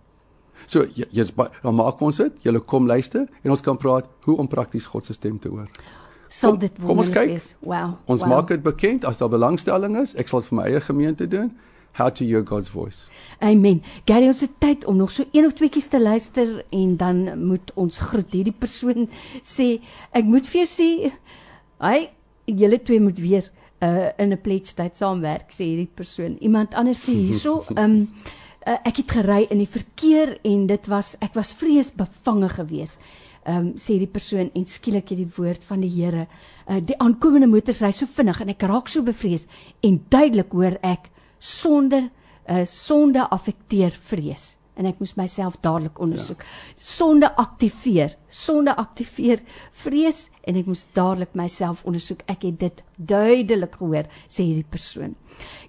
[0.67, 4.49] So jy's dan maak ons dit, julle kom luister en ons kan praat hoe om
[4.49, 5.69] prakties God se stem te hoor.
[6.29, 7.57] Sal dit wonderlik wees.
[7.61, 7.95] Wow.
[8.07, 8.29] Ons wow.
[8.29, 10.15] maak dit bekend as daar belangstelling is.
[10.15, 11.53] Ek sal dit vir my eie gemeente doen
[11.95, 13.09] how to hear God's voice.
[13.41, 13.83] Amen.
[14.07, 17.47] Gary, ons het tyd om nog so een of twee keer te luister en dan
[17.47, 18.31] moet ons groet.
[18.35, 19.09] Hierdie persoon
[19.43, 19.79] sê
[20.13, 20.89] ek moet vir jou sê
[21.85, 21.99] hy
[22.51, 23.51] julle twee moet weer
[23.85, 26.37] uh in 'n pledge tyd saamwerk sê hierdie persoon.
[26.41, 28.09] Iemand anders sê hierso, ehm um,
[28.67, 32.99] uh, ek het gery in die verkeer en dit was ek was vreesbevange geweest.
[33.45, 36.27] Ehm um, sê die persoon en skielik het die woord van die Here.
[36.67, 39.47] Uh die aankomende motors ry so vinnig en ek raak so bevrees
[39.83, 41.11] en duidelik hoor ek
[41.45, 42.11] sonder
[42.45, 46.43] 'n uh, sonde affekteer vrees en ek moes myself dadelik ondersoek.
[46.43, 46.83] Ja.
[46.83, 49.43] Sonde aktiveer, sonde aktiveer
[49.85, 52.25] vrees en ek moes dadelik myself ondersoek.
[52.31, 55.15] Ek het dit duidelik gehoor, sê hierdie persoon.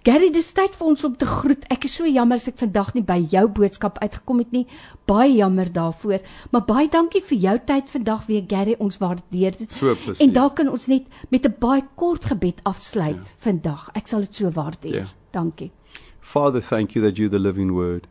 [0.06, 1.64] Gary, dis tyd vir ons om te groet.
[1.74, 4.66] Ek is so jammer as ek vandag nie by jou boodskap uitgekom het nie.
[5.10, 8.78] Baie jammer daarvoor, maar baie dankie vir jou tyd vandag weer Gary.
[8.82, 9.78] Ons waardeer dit.
[9.78, 9.94] So.
[10.20, 13.38] En daar kan ons net met 'n baie kort gebed afsluit ja.
[13.38, 13.90] vandag.
[13.94, 14.96] Ek sal dit so waardeer.
[14.96, 15.08] Ja.
[15.36, 15.72] Dankie.
[16.20, 18.08] Father, thank you that you the living word.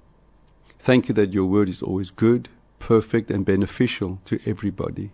[0.79, 2.49] Thank you that your word is always good,
[2.79, 5.11] perfect and beneficial to everybody.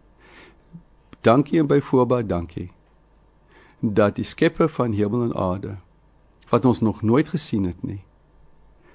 [1.20, 2.70] Dankie en byvoorbeeld dankie
[3.80, 5.76] dat die skepper van hemel en aarde
[6.48, 8.02] wat ons nog nooit gesien het nie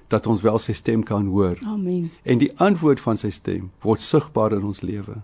[0.06, 1.58] dat ons wel sy stem kan hoor.
[1.64, 2.10] Amen.
[2.22, 5.22] En die antwoord van sy stem word sigbaar in ons lewe.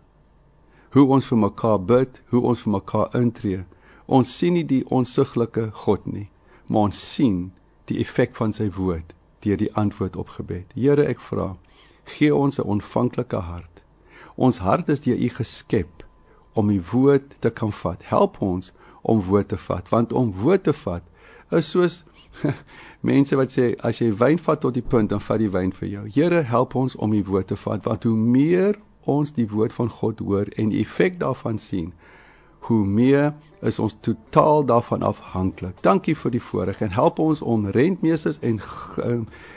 [0.96, 3.62] Hoe ons vir mekaar bid, hoe ons vir mekaar intree.
[4.06, 6.28] Ons sien nie die onsigbare God nie,
[6.66, 7.52] maar ons sien
[7.90, 10.70] die effek van sy woord deur die antwoord op gebed.
[10.74, 11.56] Here, ek vra,
[12.04, 13.82] gee ons 'n ontvanklike hart.
[14.36, 16.04] Ons hart is deur U geskep
[16.54, 18.02] om U woord te kan vat.
[18.02, 18.72] Help ons
[19.02, 21.02] om woord te vat, want om woord te vat
[21.50, 22.04] is soos
[23.10, 25.88] mense wat sê as jy wyn vat tot die punt dan vat die wyn vir
[25.88, 26.04] jou.
[26.14, 28.78] Here, help ons om U woord te vat, want hoe meer
[29.10, 31.92] ons die woord van God hoor en die effek daarvan sien,
[32.68, 33.32] hoe meer
[33.62, 35.78] is ons totaal daarvan afhanklik.
[35.80, 38.60] Dankie vir die voorreg en help ons om rentmeesters en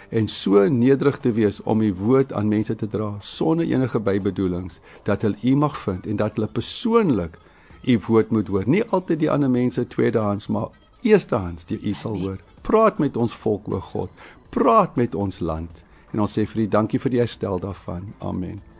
[0.09, 4.79] en so nederig te wees om u woord aan mense te dra sonder enige bybedoelings
[5.03, 7.39] dat hulle u mag vind en dat hulle persoonlik
[7.85, 8.63] u woord moet hoor.
[8.65, 10.67] Nie altyd die ander mense tweedehands, maar
[11.01, 12.39] eerstehands die u sal hoor.
[12.61, 14.09] Praat met ons volk o God.
[14.49, 15.83] Praat met ons land.
[16.11, 18.13] En ons sê vir u dankie vir die herstel daarvan.
[18.19, 18.74] Amen.